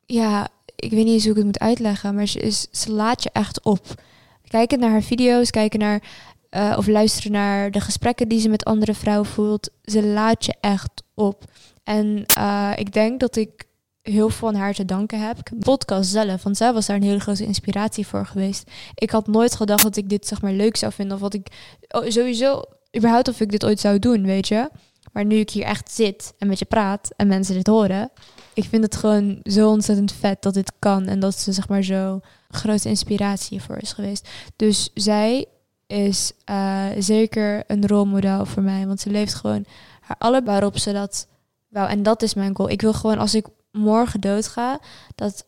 ja, 0.05 0.47
ik 0.75 0.91
weet 0.91 1.05
niet 1.05 1.13
eens 1.13 1.23
hoe 1.23 1.31
ik 1.31 1.37
het 1.37 1.45
moet 1.45 1.59
uitleggen, 1.59 2.15
maar 2.15 2.27
ze, 2.27 2.39
is, 2.39 2.67
ze 2.71 2.91
laat 2.91 3.23
je 3.23 3.29
echt 3.33 3.63
op. 3.63 4.03
Kijken 4.47 4.79
naar 4.79 4.89
haar 4.89 5.03
video's, 5.03 5.49
kijken 5.49 5.79
naar 5.79 6.03
uh, 6.51 6.75
of 6.77 6.87
luisteren 6.87 7.31
naar 7.31 7.71
de 7.71 7.81
gesprekken 7.81 8.27
die 8.27 8.39
ze 8.39 8.49
met 8.49 8.65
andere 8.65 8.93
vrouwen 8.93 9.29
voelt. 9.29 9.69
Ze 9.83 10.03
laat 10.03 10.45
je 10.45 10.55
echt 10.59 11.03
op. 11.13 11.43
En 11.83 12.25
uh, 12.37 12.71
ik 12.75 12.93
denk 12.93 13.19
dat 13.19 13.35
ik 13.35 13.65
heel 14.11 14.29
veel 14.29 14.55
haar 14.55 14.73
te 14.73 14.85
danken 14.85 15.27
heb. 15.27 15.37
Podcast 15.59 16.09
zelf, 16.09 16.43
want 16.43 16.57
zij 16.57 16.73
was 16.73 16.85
daar 16.85 16.95
een 16.95 17.03
hele 17.03 17.19
grote 17.19 17.45
inspiratie 17.45 18.07
voor 18.07 18.25
geweest. 18.25 18.71
Ik 18.95 19.09
had 19.09 19.27
nooit 19.27 19.55
gedacht 19.55 19.83
dat 19.83 19.95
ik 19.95 20.09
dit 20.09 20.27
zeg 20.27 20.41
maar 20.41 20.51
leuk 20.51 20.77
zou 20.77 20.91
vinden. 20.91 21.15
Of 21.15 21.21
wat 21.21 21.33
ik 21.33 21.47
oh, 21.89 22.09
sowieso, 22.09 22.61
überhaupt 22.97 23.27
of 23.27 23.39
ik 23.39 23.51
dit 23.51 23.65
ooit 23.65 23.79
zou 23.79 23.99
doen, 23.99 24.25
weet 24.25 24.47
je. 24.47 24.69
Maar 25.11 25.25
nu 25.25 25.35
ik 25.35 25.49
hier 25.49 25.63
echt 25.63 25.91
zit 25.91 26.33
en 26.37 26.47
met 26.47 26.59
je 26.59 26.65
praat 26.65 27.09
en 27.15 27.27
mensen 27.27 27.55
dit 27.55 27.67
horen. 27.67 28.11
Ik 28.53 28.63
vind 28.63 28.83
het 28.83 28.95
gewoon 28.95 29.39
zo 29.43 29.69
ontzettend 29.69 30.11
vet 30.11 30.41
dat 30.41 30.53
dit 30.53 30.71
kan. 30.79 31.05
En 31.05 31.19
dat 31.19 31.39
ze 31.39 31.51
zeg 31.51 31.67
maar 31.67 31.83
zo 31.83 32.19
grote 32.49 32.89
inspiratie 32.89 33.61
voor 33.61 33.77
is 33.77 33.93
geweest. 33.93 34.29
Dus 34.55 34.89
zij 34.93 35.45
is 35.87 36.31
uh, 36.49 36.85
zeker 36.99 37.63
een 37.67 37.87
rolmodel 37.87 38.45
voor 38.45 38.63
mij. 38.63 38.87
Want 38.87 38.99
ze 38.99 39.09
leeft 39.09 39.33
gewoon 39.33 39.65
haar 40.01 40.17
alle 40.19 40.43
waarop 40.43 40.77
ze 40.77 40.91
dat. 40.91 41.27
En 41.71 42.03
dat 42.03 42.21
is 42.21 42.33
mijn 42.33 42.55
goal. 42.55 42.69
Ik 42.69 42.81
wil 42.81 42.93
gewoon 42.93 43.17
als 43.17 43.35
ik 43.35 43.45
morgen 43.75 44.21
doodga, 44.21 44.79
dat 45.15 45.45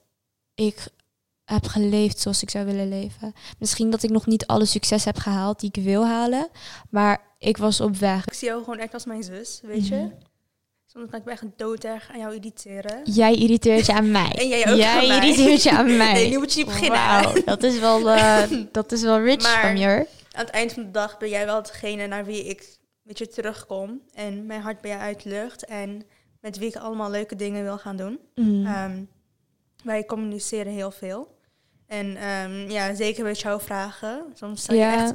ik 0.55 0.87
heb 1.45 1.65
geleefd 1.65 2.19
zoals 2.19 2.41
ik 2.41 2.49
zou 2.49 2.65
willen 2.65 2.89
leven. 2.89 3.33
Misschien 3.59 3.89
dat 3.89 4.03
ik 4.03 4.09
nog 4.09 4.25
niet 4.25 4.45
alle 4.45 4.65
succes 4.65 5.05
heb 5.05 5.17
gehaald 5.17 5.59
die 5.59 5.71
ik 5.73 5.83
wil 5.83 6.05
halen, 6.05 6.49
maar 6.89 7.21
ik 7.39 7.57
was 7.57 7.81
op 7.81 7.95
weg. 7.95 8.25
Ik 8.25 8.33
zie 8.33 8.47
jou 8.47 8.63
gewoon 8.63 8.79
echt 8.79 8.93
als 8.93 9.05
mijn 9.05 9.23
zus, 9.23 9.59
weet 9.63 9.87
je? 9.87 9.95
Mm 9.95 10.13
Soms 10.93 11.09
kan 11.09 11.19
ik 11.19 11.25
me 11.25 11.31
echt 11.31 11.43
dooderg 11.55 12.09
aan 12.11 12.19
jou 12.19 12.35
irriteren. 12.35 13.01
Jij 13.03 13.35
irriteert 13.35 13.85
je 13.85 13.93
aan 13.93 14.11
mij. 14.19 14.31
En 14.31 14.47
jij 14.47 14.71
ook 14.71 14.77
Jij 14.77 15.07
irriteert 15.07 15.63
je 15.63 15.71
aan 15.71 15.97
mij. 15.97 16.13
Nee, 16.13 16.29
nu 16.29 16.37
moet 16.37 16.53
je 16.53 16.57
niet 16.57 16.67
beginnen. 16.67 17.23
Wow, 17.23 17.45
dat 17.45 17.63
is 17.63 17.79
wel, 17.79 18.01
uh, 18.01 18.43
dat 18.71 18.91
is 18.91 19.01
wel 19.01 19.21
rich 19.21 19.41
maar, 19.41 19.61
van 19.61 19.77
je. 19.77 20.07
Aan 20.31 20.45
het 20.45 20.49
eind 20.49 20.73
van 20.73 20.83
de 20.83 20.91
dag 20.91 21.17
ben 21.17 21.29
jij 21.29 21.45
wel 21.45 21.63
degene 21.63 22.07
naar 22.07 22.25
wie 22.25 22.43
ik 22.43 22.77
met 23.01 23.17
je 23.17 23.27
terugkom. 23.27 24.01
En 24.13 24.45
mijn 24.45 24.61
hart 24.61 24.81
bij 24.81 24.91
je 24.91 24.97
uitlucht. 24.97 25.65
En 25.65 26.05
met 26.41 26.57
wie 26.57 26.67
ik 26.67 26.75
allemaal 26.75 27.09
leuke 27.09 27.35
dingen 27.35 27.63
wil 27.63 27.77
gaan 27.77 27.95
doen. 27.97 28.19
Mm. 28.35 28.65
Um, 28.65 29.09
wij 29.83 30.05
communiceren 30.05 30.71
heel 30.73 30.91
veel. 30.91 31.35
En 31.87 32.27
um, 32.27 32.69
ja, 32.69 32.93
zeker 32.95 33.23
met 33.23 33.39
jouw 33.39 33.59
vragen. 33.59 34.23
Soms 34.33 34.61
sta 34.61 34.73
je 34.73 34.79
Ja. 34.79 35.03
echt... 35.03 35.13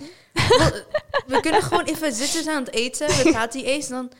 We 1.26 1.40
kunnen 1.40 1.62
gewoon 1.62 1.84
even 1.84 2.12
zitten 2.12 2.52
aan 2.54 2.64
het 2.64 2.74
eten. 2.74 3.06
We 3.06 3.30
praten 3.30 3.58
niet 3.60 3.68
eens. 3.68 3.86
En 3.88 3.94
dan 3.94 4.10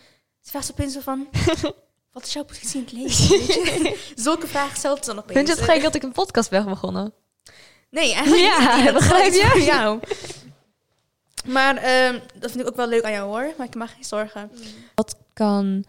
vraagt 0.43 0.67
ze 0.67 0.73
opeens 0.73 0.97
van... 1.01 1.29
Wat 2.13 2.27
is 2.27 2.33
jouw 2.33 2.45
positie 2.45 2.79
in 2.79 2.85
het 2.85 2.93
leven? 2.93 3.97
Zulke 4.25 4.47
vragen 4.47 4.77
stelt 4.77 5.05
ze 5.05 5.11
dan 5.15 5.19
opeens. 5.19 5.37
Vind 5.37 5.49
je 5.49 5.55
het 5.55 5.65
gek 5.73 5.83
dat 5.83 5.95
ik 5.95 6.03
een 6.03 6.13
podcast 6.13 6.51
ben 6.51 6.65
begonnen? 6.65 7.13
Nee, 7.91 8.13
eigenlijk 8.15 8.45
Ja, 8.45 8.77
niet. 8.77 8.85
Dat 8.85 8.95
begrijp 8.95 9.33
je? 9.33 9.47
voor 9.47 9.61
jou. 9.61 10.01
Maar 11.47 11.77
ehm, 11.77 12.19
dat 12.39 12.51
vind 12.51 12.63
ik 12.63 12.69
ook 12.71 12.77
wel 12.77 12.87
leuk 12.87 13.03
aan 13.03 13.13
jou 13.13 13.29
hoor. 13.29 13.53
Maar 13.59 13.67
ik 13.67 13.75
mag 13.75 13.93
geen 13.95 14.05
zorgen. 14.05 14.51
Wat 14.95 15.17
kan 15.33 15.85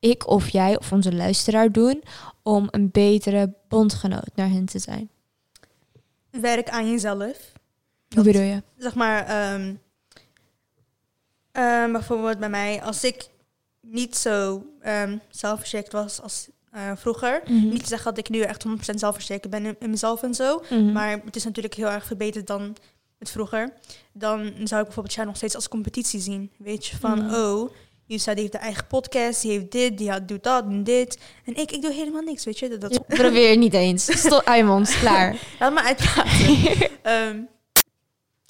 ik 0.00 0.26
of 0.28 0.48
jij 0.48 0.78
of 0.78 0.92
onze 0.92 1.14
luisteraar 1.14 1.72
doen 1.72 2.02
om 2.42 2.68
een 2.70 2.90
betere 2.90 3.54
bondgenoot 3.68 4.30
naar 4.34 4.48
hen 4.48 4.66
te 4.66 4.78
zijn? 4.78 5.10
Werk 6.30 6.68
aan 6.70 6.90
jezelf. 6.90 7.52
Hoe 8.14 8.24
bedoel 8.24 8.42
je? 8.42 8.62
zeg 8.76 8.94
maar, 8.94 9.26
ehm, 9.26 9.74
ehm, 11.52 11.92
bijvoorbeeld 11.92 12.38
bij 12.38 12.48
mij, 12.50 12.82
als 12.82 13.04
ik 13.04 13.28
niet 13.80 14.16
zo 14.16 14.64
ehm 14.80 15.16
zelfverzekerd 15.30 15.92
was 15.92 16.20
als 16.20 16.48
eh, 16.70 16.92
vroeger. 16.96 17.40
Mhm. 17.44 17.68
Niet 17.68 17.82
te 17.82 17.88
zeggen 17.88 18.14
dat 18.14 18.18
ik 18.18 18.28
nu 18.28 18.40
echt 18.40 18.62
100% 18.62 18.98
zelfverzekerd 19.00 19.50
ben 19.50 19.66
in, 19.66 19.76
in 19.78 19.90
mezelf 19.90 20.22
en 20.22 20.34
zo. 20.34 20.62
Mhm. 20.70 20.92
Maar 20.92 21.20
het 21.24 21.36
is 21.36 21.44
natuurlijk 21.44 21.74
heel 21.74 21.88
erg 21.90 22.04
verbeterd 22.04 22.46
dan 22.46 22.76
met 23.18 23.30
vroeger. 23.30 23.72
Dan 24.12 24.38
zou 24.64 24.80
ik 24.80 24.86
bijvoorbeeld 24.86 25.14
jou 25.14 25.26
nog 25.26 25.36
steeds 25.36 25.54
als 25.54 25.68
competitie 25.68 26.20
zien. 26.20 26.50
Weet 26.58 26.86
je, 26.86 26.96
van 26.96 27.24
Mhm. 27.24 27.34
oh, 27.34 27.70
Yusa 28.10 28.32
die 28.32 28.40
heeft 28.40 28.52
de 28.52 28.58
eigen 28.58 28.86
podcast, 28.86 29.42
die 29.42 29.50
heeft 29.50 29.70
dit, 29.70 29.98
die 29.98 30.24
doet 30.24 30.42
dat 30.42 30.64
en 30.64 30.84
dit. 30.84 31.18
En 31.44 31.56
ik, 31.56 31.72
ik 31.72 31.82
doe 31.82 31.92
helemaal 31.92 32.22
niks, 32.22 32.44
weet 32.44 32.58
je. 32.58 32.68
Dat, 32.68 32.80
dat, 32.80 33.06
Probeer 33.06 33.56
niet 33.56 33.74
eens. 33.74 34.18
Stop, 34.18 34.42
Aimons, 34.54 34.98
klaar. 34.98 35.36
Laat 35.58 35.72
me 35.72 35.82
uitpraten. 35.82 36.56
Ehm, 37.02 37.40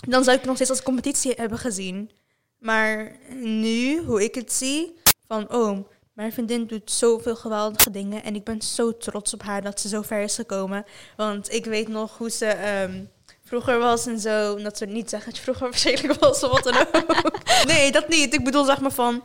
dan 0.08 0.24
zou 0.24 0.36
ik 0.36 0.40
het 0.40 0.44
nog 0.44 0.54
steeds 0.54 0.70
als 0.70 0.82
competitie 0.82 1.32
hebben 1.36 1.58
gezien. 1.58 2.10
Maar 2.58 3.16
nu, 3.40 4.02
hoe 4.02 4.24
ik 4.24 4.34
het 4.34 4.52
zie, 4.52 4.94
van 5.26 5.52
oh, 5.52 5.78
mijn 6.12 6.32
vriendin 6.32 6.66
doet 6.66 6.90
zoveel 6.90 7.36
geweldige 7.36 7.90
dingen. 7.90 8.24
En 8.24 8.34
ik 8.34 8.44
ben 8.44 8.62
zo 8.62 8.96
trots 8.96 9.34
op 9.34 9.42
haar 9.42 9.62
dat 9.62 9.80
ze 9.80 9.88
zo 9.88 10.02
ver 10.02 10.22
is 10.22 10.34
gekomen. 10.34 10.84
Want 11.16 11.52
ik 11.52 11.64
weet 11.64 11.88
nog 11.88 12.18
hoe 12.18 12.30
ze 12.30 12.46
ehm, 12.46 13.04
vroeger 13.50 13.78
was 13.78 14.06
en 14.06 14.18
zo. 14.20 14.56
En 14.56 14.62
Dat 14.62 14.78
ze 14.78 14.86
niet 14.86 15.10
zeggen 15.10 15.28
dat 15.30 15.38
je 15.38 15.42
vroeger 15.44 15.70
verschrikkelijk 15.76 16.20
was 16.20 16.42
of 16.42 16.50
wat 16.50 16.62
dan 16.62 16.76
ook. 16.76 17.30
nee, 17.72 17.92
dat 17.92 18.08
niet. 18.08 18.34
Ik 18.34 18.44
bedoel 18.44 18.64
zeg 18.64 18.80
maar 18.80 18.90
van... 18.92 19.22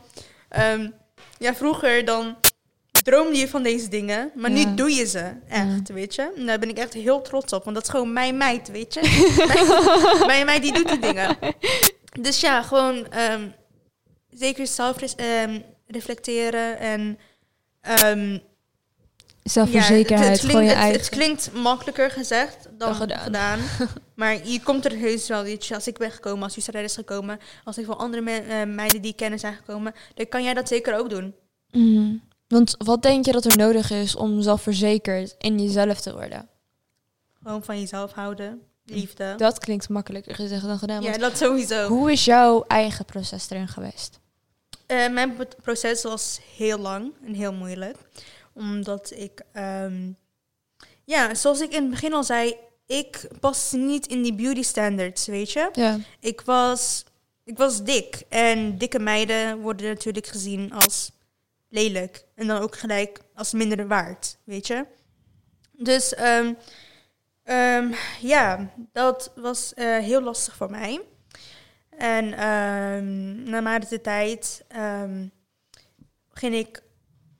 ehm, 0.48 0.90
ja, 1.38 1.54
vroeger 1.54 2.04
dan 2.04 2.36
droomde 3.04 3.38
je 3.38 3.48
van 3.48 3.62
deze 3.62 3.88
dingen, 3.88 4.30
maar 4.34 4.50
Ja. 4.50 4.56
nu 4.68 4.74
doe 4.74 4.90
je 4.94 5.06
ze 5.06 5.32
echt, 5.48 5.88
Ja. 5.88 5.94
weet 5.94 6.14
je. 6.14 6.32
En 6.36 6.46
daar 6.46 6.58
ben 6.58 6.68
ik 6.68 6.78
echt 6.78 6.92
heel 6.92 7.22
trots 7.22 7.52
op, 7.52 7.64
want 7.64 7.76
dat 7.76 7.84
is 7.84 7.90
gewoon 7.90 8.12
mijn 8.12 8.36
meid, 8.36 8.70
weet 8.70 8.94
je. 8.94 9.00
mijn, 10.16 10.26
mijn 10.26 10.46
meid 10.46 10.62
die 10.62 10.72
doet 10.72 10.88
die 10.88 10.98
dingen. 10.98 11.36
Dus 12.20 12.40
ja, 12.40 12.62
gewoon 12.62 13.08
ehm, 13.10 13.48
zeker 14.30 14.66
zelf 14.66 14.96
ehm, 15.16 15.60
reflecteren 15.86 16.78
en 16.78 17.18
Zelfverzekerheid, 19.50 20.40
ja, 20.40 20.46
het, 20.48 20.52
klinkt, 20.52 20.74
het, 20.74 21.08
klinkt 21.08 21.52
makkelijker 21.52 22.10
gezegd 22.10 22.68
dan 22.78 22.94
gedaan. 22.94 23.18
gedaan. 23.18 23.58
maar 24.14 24.46
je 24.46 24.60
komt 24.62 24.84
er 24.84 24.92
heus 24.96 25.28
wel, 25.28 25.42
weet 25.42 25.66
je. 25.66 25.74
Als 25.74 25.86
ik 25.86 25.98
ben 25.98 26.10
gekomen, 26.10 26.42
als 26.42 26.54
Yusra 26.54 26.78
is 26.78 26.94
gekomen, 26.94 27.38
als 27.64 27.78
ik 27.78 27.84
van 27.84 27.98
andere 27.98 28.22
me- 28.22 28.38
eh, 28.48 28.66
meiden 28.66 29.02
die 29.02 29.12
kennen 29.14 29.38
zijn 29.38 29.54
gekomen, 29.54 29.94
dan 30.14 30.28
kan 30.28 30.42
jij 30.42 30.54
dat 30.54 30.68
zeker 30.68 30.98
ook 30.98 31.10
doen. 31.10 31.34
Mhm. 31.70 32.14
Want 32.48 32.74
wat 32.78 33.02
denk 33.02 33.24
je 33.24 33.32
dat 33.32 33.44
er 33.44 33.56
nodig 33.56 33.90
is 33.90 34.16
om 34.16 34.42
zelfverzekerd 34.42 35.34
in 35.38 35.58
jezelf 35.62 36.00
te 36.00 36.12
worden? 36.12 36.48
Gewoon 37.42 37.64
van 37.64 37.80
jezelf 37.80 38.12
houden, 38.12 38.60
liefde. 38.84 39.34
Dat 39.36 39.58
klinkt 39.58 39.88
makkelijker 39.88 40.34
gezegd 40.34 40.62
dan 40.66 40.78
gedaan. 40.78 41.02
ja, 41.02 41.18
dat 41.18 41.36
sowieso. 41.36 41.88
Hoe 41.88 42.12
is 42.12 42.24
jouw 42.24 42.64
eigen 42.68 43.04
proces 43.04 43.50
erin 43.50 43.68
geweest? 43.68 44.18
Eh, 44.86 45.08
mijn 45.08 45.34
pro- 45.34 45.44
proces 45.62 46.02
was 46.02 46.40
heel 46.56 46.78
lang 46.78 47.12
en 47.26 47.34
heel 47.34 47.52
moeilijk. 47.52 47.96
Omdat 48.56 49.12
ik, 49.14 49.42
ehm, 49.52 50.12
ja, 51.04 51.34
zoals 51.34 51.60
ik 51.60 51.72
in 51.72 51.82
het 51.82 51.90
begin 51.90 52.12
al 52.12 52.24
zei, 52.24 52.56
ik 52.86 53.28
pas 53.40 53.72
niet 53.72 54.06
in 54.06 54.22
die 54.22 54.34
beauty 54.34 54.62
standards, 54.62 55.26
weet 55.26 55.52
je. 55.52 55.68
Ja. 55.72 55.98
Ik 56.20 56.40
was, 56.40 57.04
ik 57.44 57.56
was 57.58 57.84
dik. 57.84 58.22
En 58.28 58.78
dikke 58.78 58.98
meiden 58.98 59.60
worden 59.60 59.86
natuurlijk 59.86 60.26
gezien 60.26 60.72
als 60.72 61.12
lelijk. 61.68 62.24
En 62.34 62.46
dan 62.46 62.60
ook 62.60 62.76
gelijk 62.78 63.20
als 63.34 63.52
minder 63.52 63.86
waard, 63.86 64.38
weet 64.44 64.66
je. 64.66 64.86
Dus 65.72 66.14
ehm, 66.14 66.54
ehm, 67.42 67.92
ja, 68.20 68.70
dat 68.92 69.32
was 69.34 69.74
eh, 69.74 69.98
heel 69.98 70.22
lastig 70.22 70.56
voor 70.56 70.70
mij. 70.70 71.00
En 71.90 72.32
ehm 72.32 73.42
naarmate 73.50 73.88
de 73.88 74.00
tijd 74.00 74.64
ging 76.32 76.54
ik 76.54 76.82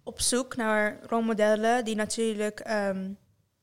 op 0.06 0.20
zoek 0.20 0.56
naar 0.56 0.98
rolmodellen 1.06 1.84
die 1.84 1.94
natuurlijk 1.94 2.60
ehm, 2.60 3.10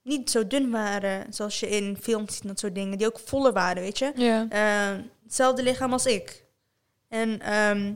niet 0.02 0.30
zo 0.30 0.48
dun 0.48 0.72
waren 0.72 1.34
zoals 1.34 1.60
je 1.60 1.70
in 1.70 1.98
films 2.02 2.34
ziet 2.34 2.42
en 2.42 2.48
dat 2.48 2.60
soort 2.60 2.76
dingen. 2.76 2.98
Die 2.98 3.08
ook 3.08 3.20
voller 3.20 3.54
waren, 3.54 3.84
weet 3.84 3.98
je. 3.98 4.12
Ja. 4.16 4.46
Eh, 4.50 5.04
hetzelfde 5.24 5.64
lichaam 5.64 5.92
als 5.94 6.06
ik. 6.06 6.46
En 7.08 7.40
ehm, 7.42 7.94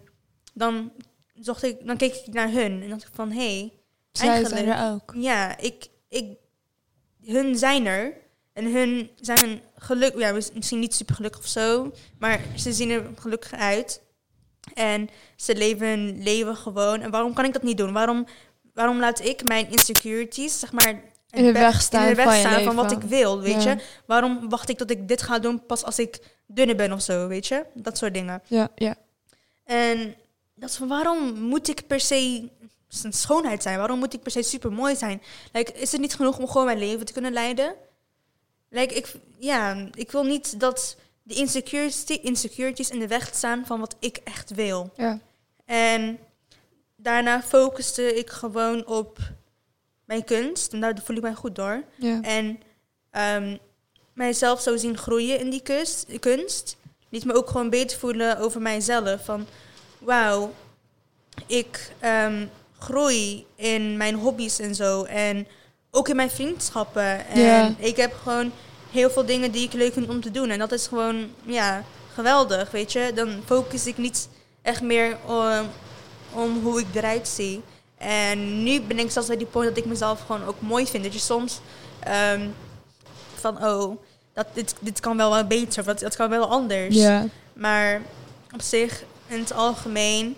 dan, 0.53 0.91
zocht 1.33 1.63
ik, 1.63 1.85
dan 1.85 1.97
keek 1.97 2.13
ik 2.13 2.33
naar 2.33 2.51
hun 2.51 2.81
en 2.81 2.89
dacht 2.89 3.07
ik 3.07 3.13
van, 3.13 3.31
hé, 3.31 3.57
hey, 3.57 3.73
Zij 4.11 4.45
zijn 4.45 4.67
er 4.67 4.91
ook. 4.93 5.13
ja, 5.15 5.57
ik, 5.57 5.87
ik, 6.09 6.37
hun 7.21 7.57
zijn 7.57 7.85
er. 7.85 8.13
En 8.53 8.73
hun 8.73 9.09
zijn 9.15 9.61
geluk, 9.75 10.17
ja, 10.17 10.31
misschien 10.31 10.79
niet 10.79 10.93
super 10.93 11.15
gelukkig 11.15 11.39
of 11.39 11.47
zo, 11.47 11.93
maar 12.19 12.41
ze 12.55 12.73
zien 12.73 12.89
er 12.89 13.05
gelukkig 13.15 13.53
uit. 13.53 14.01
En 14.73 15.09
ze 15.35 15.55
leven 15.55 15.87
hun 15.87 16.23
leven 16.23 16.55
gewoon. 16.55 17.01
En 17.01 17.11
waarom 17.11 17.33
kan 17.33 17.45
ik 17.45 17.53
dat 17.53 17.63
niet 17.63 17.77
doen? 17.77 17.93
Waarom, 17.93 18.25
waarom 18.73 18.99
laat 18.99 19.25
ik 19.25 19.47
mijn 19.47 19.69
insecurities, 19.71 20.59
zeg 20.59 20.71
maar, 20.71 21.01
In 21.31 21.43
de 21.43 21.51
weg 21.51 21.81
staan 21.81 22.03
in 22.03 22.09
de 22.09 22.15
weg 22.15 22.25
van 22.25 22.35
je 22.35 22.39
staan 22.47 22.63
van 22.63 22.75
wat 22.75 22.91
ik 22.91 23.01
wil, 23.01 23.39
weet 23.41 23.63
Ja. 23.63 23.71
je? 23.71 23.77
Waarom 24.05 24.49
wacht 24.49 24.69
ik 24.69 24.77
tot 24.77 24.91
ik 24.91 25.07
dit 25.07 25.21
ga 25.21 25.39
doen 25.39 25.65
pas 25.65 25.83
als 25.83 25.99
ik 25.99 26.19
dunner 26.45 26.75
ben 26.75 26.91
of 26.93 27.01
zo, 27.01 27.27
weet 27.27 27.47
je? 27.47 27.65
Dat 27.73 27.97
soort 27.97 28.13
dingen. 28.13 28.41
Ja, 28.47 28.69
ja. 28.75 28.95
En 29.63 30.15
dat 30.55 30.69
is 30.69 30.75
van 30.75 30.87
waarom 30.87 31.39
moet 31.39 31.67
ik 31.67 31.87
per 31.87 31.99
se 31.99 32.49
een 33.03 33.13
schoonheid 33.13 33.61
zijn? 33.63 33.77
Waarom 33.77 33.99
moet 33.99 34.13
ik 34.13 34.21
per 34.21 34.31
se 34.31 34.41
super 34.43 34.71
mooi 34.71 34.95
zijn? 34.95 35.21
Like, 35.51 35.71
is 35.73 35.91
het 35.91 36.01
niet 36.01 36.15
genoeg 36.15 36.37
om 36.37 36.47
gewoon 36.47 36.65
mijn 36.65 36.77
leven 36.77 37.05
te 37.05 37.13
kunnen 37.13 37.33
leiden? 37.33 37.75
like, 38.69 38.93
ik, 38.93 39.13
ja, 39.39 39.87
ik 39.93 40.11
wil 40.11 40.23
niet 40.23 40.59
dat 40.59 40.97
de 41.27 41.33
insecurity, 41.33 42.13
insecurities 42.13 42.89
in 42.89 42.99
de 42.99 43.07
weg 43.07 43.29
staan 43.33 43.65
van 43.65 43.79
wat 43.79 43.95
ik 43.99 44.17
echt 44.23 44.53
wil. 44.55 44.89
Ja. 44.95 45.19
En 45.65 46.19
daarna 46.95 47.41
focuste 47.41 48.15
ik 48.15 48.29
gewoon 48.29 48.85
op 48.85 49.17
mijn 50.05 50.23
kunst. 50.23 50.73
En 50.73 50.79
daar 50.81 50.99
voel 51.03 51.15
ik 51.15 51.21
mij 51.21 51.33
goed 51.33 51.55
door. 51.55 51.83
Ja. 51.95 52.21
En 52.21 52.59
ehm, 53.11 53.57
mijzelf 54.13 54.61
zo 54.61 54.77
zien 54.77 54.97
groeien 54.97 55.39
in 55.39 55.49
die 55.49 55.61
kunst, 55.61 56.05
kunst. 56.19 56.75
Liet 57.09 57.25
me 57.25 57.33
ook 57.33 57.49
gewoon 57.49 57.69
beter 57.69 57.97
voelen 57.97 58.37
over 58.37 58.61
mijzelf. 58.61 59.25
Van 59.25 59.47
wauw, 59.99 60.53
ik 61.45 61.91
ehm, 61.99 62.45
groei 62.79 63.45
in 63.55 63.97
mijn 63.97 64.15
hobby's 64.15 64.59
en 64.59 64.75
zo. 64.75 65.03
En 65.03 65.47
ook 65.91 66.07
in 66.09 66.15
mijn 66.15 66.29
vriendschappen. 66.31 67.27
En 67.27 67.39
Ja. 67.41 67.73
ik 67.77 67.95
heb 67.95 68.13
gewoon 68.13 68.51
heel 68.97 69.09
veel 69.09 69.25
dingen 69.25 69.51
die 69.51 69.65
ik 69.65 69.73
leuk 69.73 69.93
vind 69.93 70.09
om 70.09 70.21
te 70.21 70.31
doen. 70.31 70.49
En 70.49 70.59
dat 70.59 70.71
is 70.71 70.87
gewoon, 70.87 71.29
ja, 71.43 71.83
geweldig, 72.13 72.71
weet 72.71 72.91
je. 72.91 73.11
Dan 73.15 73.41
focus 73.45 73.87
ik 73.87 73.97
niet 73.97 74.29
echt 74.61 74.81
meer 74.81 75.17
om, 75.25 75.69
om 76.33 76.61
hoe 76.63 76.79
ik 76.79 76.87
eruit 76.93 77.27
zie. 77.27 77.61
En 77.97 78.63
nu 78.63 78.81
ben 78.81 78.99
ik 78.99 79.11
zelfs 79.11 79.27
bij 79.27 79.37
die 79.37 79.47
point 79.47 79.69
dat 79.69 79.77
ik 79.77 79.85
mezelf 79.85 80.21
gewoon 80.25 80.45
ook 80.45 80.61
mooi 80.61 80.87
vind. 80.87 81.03
Dat 81.03 81.13
je 81.13 81.19
soms 81.19 81.59
ehm, 81.99 82.47
van, 83.35 83.65
oh, 83.65 83.97
dat, 84.33 84.47
dit, 84.53 84.75
dit 84.79 84.99
kan 84.99 85.17
wel 85.17 85.31
wel 85.31 85.47
beter, 85.47 85.79
of 85.79 85.85
dat, 85.85 85.99
dat 85.99 86.15
kan 86.15 86.29
wel 86.29 86.49
anders. 86.49 86.95
Ja. 86.95 87.25
Maar 87.53 88.01
op 88.53 88.61
zich, 88.61 89.03
in 89.27 89.39
het 89.39 89.53
algemeen, 89.53 90.37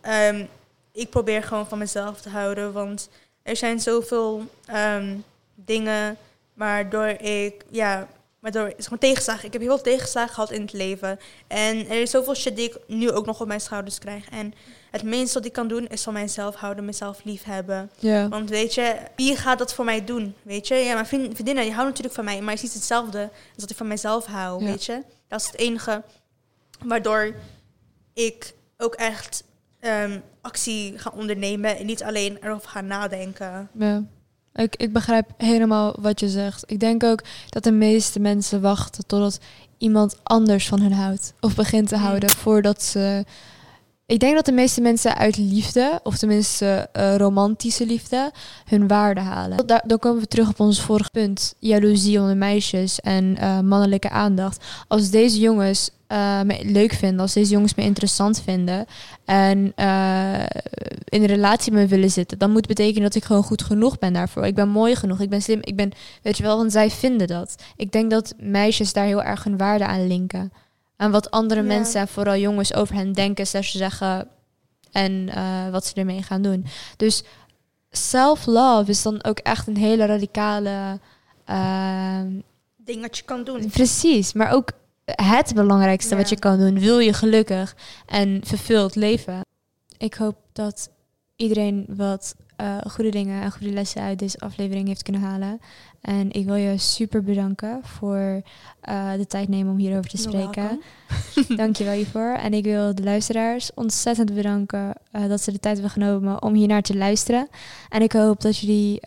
ehm, 0.00 0.44
ik 0.92 1.10
probeer 1.10 1.42
gewoon 1.42 1.68
van 1.68 1.78
mezelf 1.78 2.20
te 2.20 2.28
houden. 2.28 2.72
Want 2.72 3.08
er 3.42 3.56
zijn 3.56 3.80
zoveel 3.80 4.44
ehm, 4.66 5.16
dingen 5.54 6.16
waardoor 6.54 7.06
ik, 7.08 7.64
ja, 7.70 8.08
waardoor 8.40 8.66
het 8.66 8.78
is 8.78 8.84
gewoon 8.84 8.98
tegenslagen. 8.98 9.46
Ik 9.46 9.52
heb 9.52 9.62
heel 9.62 9.74
veel 9.74 9.92
tegenslagen 9.92 10.34
gehad 10.34 10.50
in 10.50 10.60
het 10.60 10.72
leven. 10.72 11.18
En 11.46 11.88
er 11.88 12.00
is 12.00 12.10
zoveel 12.10 12.34
shit 12.34 12.56
die 12.56 12.68
ik 12.68 12.78
nu 12.86 13.10
ook 13.10 13.26
nog 13.26 13.40
op 13.40 13.46
mijn 13.46 13.60
schouders 13.60 13.98
krijg. 13.98 14.28
En 14.30 14.54
het 14.90 15.02
minste 15.02 15.38
wat 15.38 15.46
ik 15.46 15.52
kan 15.52 15.68
doen 15.68 15.86
is 15.86 16.02
van 16.02 16.12
mijzelf 16.12 16.54
houden, 16.54 16.84
mezelf 16.84 17.24
lief 17.24 17.44
hebben. 17.44 17.90
Want 18.28 18.50
weet 18.50 18.74
je, 18.74 18.94
wie 19.16 19.36
gaat 19.36 19.58
dat 19.58 19.74
voor 19.74 19.84
mij 19.84 20.04
doen? 20.04 20.34
Weet 20.42 20.68
je, 20.68 20.74
ja, 20.74 20.94
mijn 20.94 21.06
vriend- 21.06 21.34
vriendinnen 21.34 21.62
die 21.64 21.72
houden 21.72 21.86
natuurlijk 21.94 22.14
van 22.14 22.24
mij, 22.24 22.40
maar 22.40 22.54
het 22.54 22.62
is 22.62 22.62
niet 22.62 22.72
hetzelfde 22.74 23.20
als 23.22 23.30
dat 23.56 23.70
ik 23.70 23.76
van 23.76 23.86
mezelf 23.88 24.26
hou. 24.26 24.64
Weet 24.64 24.84
je, 24.84 25.02
dat 25.28 25.40
is 25.40 25.46
het 25.46 25.56
enige 25.56 26.02
waardoor 26.84 27.34
ik 28.14 28.54
ook 28.78 28.94
echt 28.94 29.44
ehm, 29.80 30.20
actie 30.40 30.98
ga 30.98 31.10
ondernemen 31.14 31.76
en 31.76 31.86
niet 31.86 32.02
alleen 32.02 32.38
erover 32.40 32.68
ga 32.68 32.80
nadenken. 32.80 33.68
Ja. 33.78 34.02
Ik, 34.54 34.76
ik 34.76 34.92
begrijp 34.92 35.30
helemaal 35.36 35.94
wat 36.00 36.20
je 36.20 36.28
zegt. 36.28 36.62
Ik 36.66 36.80
denk 36.80 37.04
ook 37.04 37.22
dat 37.48 37.64
de 37.64 37.72
meeste 37.72 38.20
mensen 38.20 38.60
wachten 38.60 39.06
totdat 39.06 39.38
iemand 39.78 40.16
anders 40.22 40.68
van 40.68 40.80
hen 40.80 40.92
houdt. 40.92 41.34
Of 41.40 41.54
begint 41.54 41.88
te 41.88 41.96
Mm. 41.96 42.02
houden 42.02 42.30
voordat 42.30 42.82
ze. 42.82 43.24
Ik 44.06 44.20
denk 44.20 44.34
dat 44.34 44.44
de 44.44 44.52
meeste 44.52 44.80
mensen 44.80 45.16
uit 45.16 45.36
liefde, 45.36 46.00
of 46.02 46.16
tenminste 46.18 46.88
eh, 46.92 47.16
romantische 47.16 47.86
liefde, 47.86 48.32
hun 48.64 48.88
waarde 48.88 49.20
halen. 49.20 49.66
Daar, 49.66 49.82
dan 49.86 49.98
komen 49.98 50.20
we 50.22 50.28
terug 50.28 50.48
op 50.48 50.60
ons 50.60 50.80
vorige 50.80 51.10
punt. 51.10 51.54
Jaloezie 51.58 52.20
onder 52.20 52.36
meisjes 52.36 53.00
en 53.00 53.36
eh, 53.38 53.60
mannelijke 53.60 54.10
aandacht. 54.10 54.64
Als 54.88 55.10
deze 55.10 55.38
jongens 55.38 55.90
eh, 56.14 56.42
me 56.42 56.60
leuk 56.64 56.92
vinden, 56.92 57.20
als 57.20 57.32
deze 57.32 57.52
jongens 57.52 57.74
me 57.74 57.82
interessant 57.82 58.40
vinden 58.40 58.86
en 59.24 59.72
eh, 59.74 60.46
in 61.04 61.20
een 61.20 61.26
relatie 61.26 61.72
met 61.72 61.82
me 61.82 61.88
willen 61.88 62.10
zitten, 62.10 62.38
dan 62.38 62.50
moet 62.50 62.66
betekenen 62.66 63.02
dat 63.02 63.14
ik 63.14 63.24
gewoon 63.24 63.42
goed 63.42 63.62
genoeg 63.62 63.98
ben 63.98 64.12
daarvoor. 64.12 64.46
Ik 64.46 64.54
ben 64.54 64.68
mooi 64.68 64.96
genoeg, 64.96 65.20
ik 65.20 65.28
ben 65.30 65.42
slim, 65.42 65.58
ik 65.62 65.76
ben, 65.76 65.92
weet 66.22 66.36
je 66.36 66.42
wel, 66.42 66.56
want 66.56 66.72
zij 66.72 66.90
vinden 66.90 67.26
dat. 67.26 67.54
Ik 67.76 67.92
denk 67.92 68.10
dat 68.10 68.34
meisjes 68.38 68.92
daar 68.92 69.04
heel 69.04 69.22
erg 69.22 69.44
hun 69.44 69.56
waarde 69.56 69.86
aan 69.86 70.06
linken. 70.06 70.52
Aan 70.96 71.10
wat 71.10 71.30
andere 71.30 71.60
Ja. 71.60 71.66
mensen 71.66 72.00
en 72.00 72.08
vooral 72.08 72.36
jongens 72.36 72.74
over 72.74 72.94
hen 72.94 73.12
denken, 73.12 73.46
slash 73.46 73.74
zeggen 73.74 74.28
en 74.92 75.28
eh, 75.28 75.70
wat 75.70 75.86
ze 75.86 75.94
ermee 75.94 76.22
gaan 76.22 76.42
doen. 76.42 76.66
Dus 76.96 77.22
self-love 77.90 78.90
is 78.90 79.02
dan 79.02 79.24
ook 79.24 79.38
echt 79.38 79.66
een 79.66 79.76
hele 79.76 80.06
radicale. 80.06 80.98
Ding 82.76 83.00
wat 83.00 83.16
je 83.16 83.24
kan 83.24 83.44
doen. 83.44 83.68
Precies, 83.70 84.32
maar 84.32 84.52
ook 84.52 84.70
het 85.04 85.54
belangrijkste 85.54 86.16
wat 86.16 86.28
je 86.28 86.38
kan 86.38 86.58
doen. 86.58 86.78
Wil 86.78 86.98
je 86.98 87.12
gelukkig 87.12 87.76
en 88.06 88.40
vervuld 88.44 88.94
leven? 88.94 89.40
Ik 89.98 90.14
hoop 90.14 90.36
dat 90.52 90.90
iedereen 91.36 91.84
wat 91.88 92.34
eh, 92.56 92.78
goede 92.90 93.10
dingen 93.10 93.42
en 93.42 93.52
goede 93.52 93.72
lessen 93.72 94.02
uit 94.02 94.18
deze 94.18 94.38
aflevering 94.38 94.88
heeft 94.88 95.02
kunnen 95.02 95.22
halen. 95.22 95.60
En 96.00 96.32
ik 96.32 96.44
wil 96.44 96.54
je 96.54 96.78
super 96.78 97.22
bedanken 97.22 97.80
voor 97.82 98.42
eh, 98.80 99.12
de 99.12 99.26
tijd 99.26 99.48
nemen 99.48 99.72
om 99.72 99.78
hierover 99.78 100.10
te 100.10 100.16
spreken. 100.16 100.80
welcome. 101.34 101.56
Dank 101.56 101.76
je 101.76 101.84
wel 101.84 101.92
hiervoor. 101.92 102.32
En 102.32 102.54
ik 102.54 102.64
wil 102.64 102.94
de 102.94 103.02
luisteraars 103.02 103.70
ontzettend 103.74 104.34
bedanken 104.34 104.94
eh, 105.10 105.28
dat 105.28 105.40
ze 105.40 105.52
de 105.52 105.60
tijd 105.60 105.74
hebben 105.74 105.92
genomen 105.92 106.42
om 106.42 106.54
hier 106.54 106.68
naar 106.68 106.82
te 106.82 106.96
luisteren. 106.96 107.48
En 107.88 108.02
ik 108.02 108.12
hoop 108.12 108.40
dat 108.40 108.58
jullie 108.58 109.00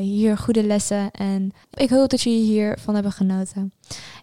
hier 0.00 0.38
goede 0.38 0.64
lessen 0.64 1.10
en 1.10 1.52
ik 1.72 1.90
hoop 1.90 2.10
dat 2.10 2.22
jullie 2.22 2.42
hiervan 2.42 2.94
hebben 2.94 3.12
genoten. 3.12 3.72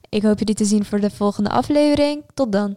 Ik 0.10 0.22
hoop 0.22 0.40
jullie 0.40 0.56
te 0.56 0.66
zien 0.66 0.86
voor 0.86 1.00
de 1.00 1.10
volgende 1.10 1.50
aflevering. 1.50 2.24
Tot 2.34 2.52
dan. 2.52 2.76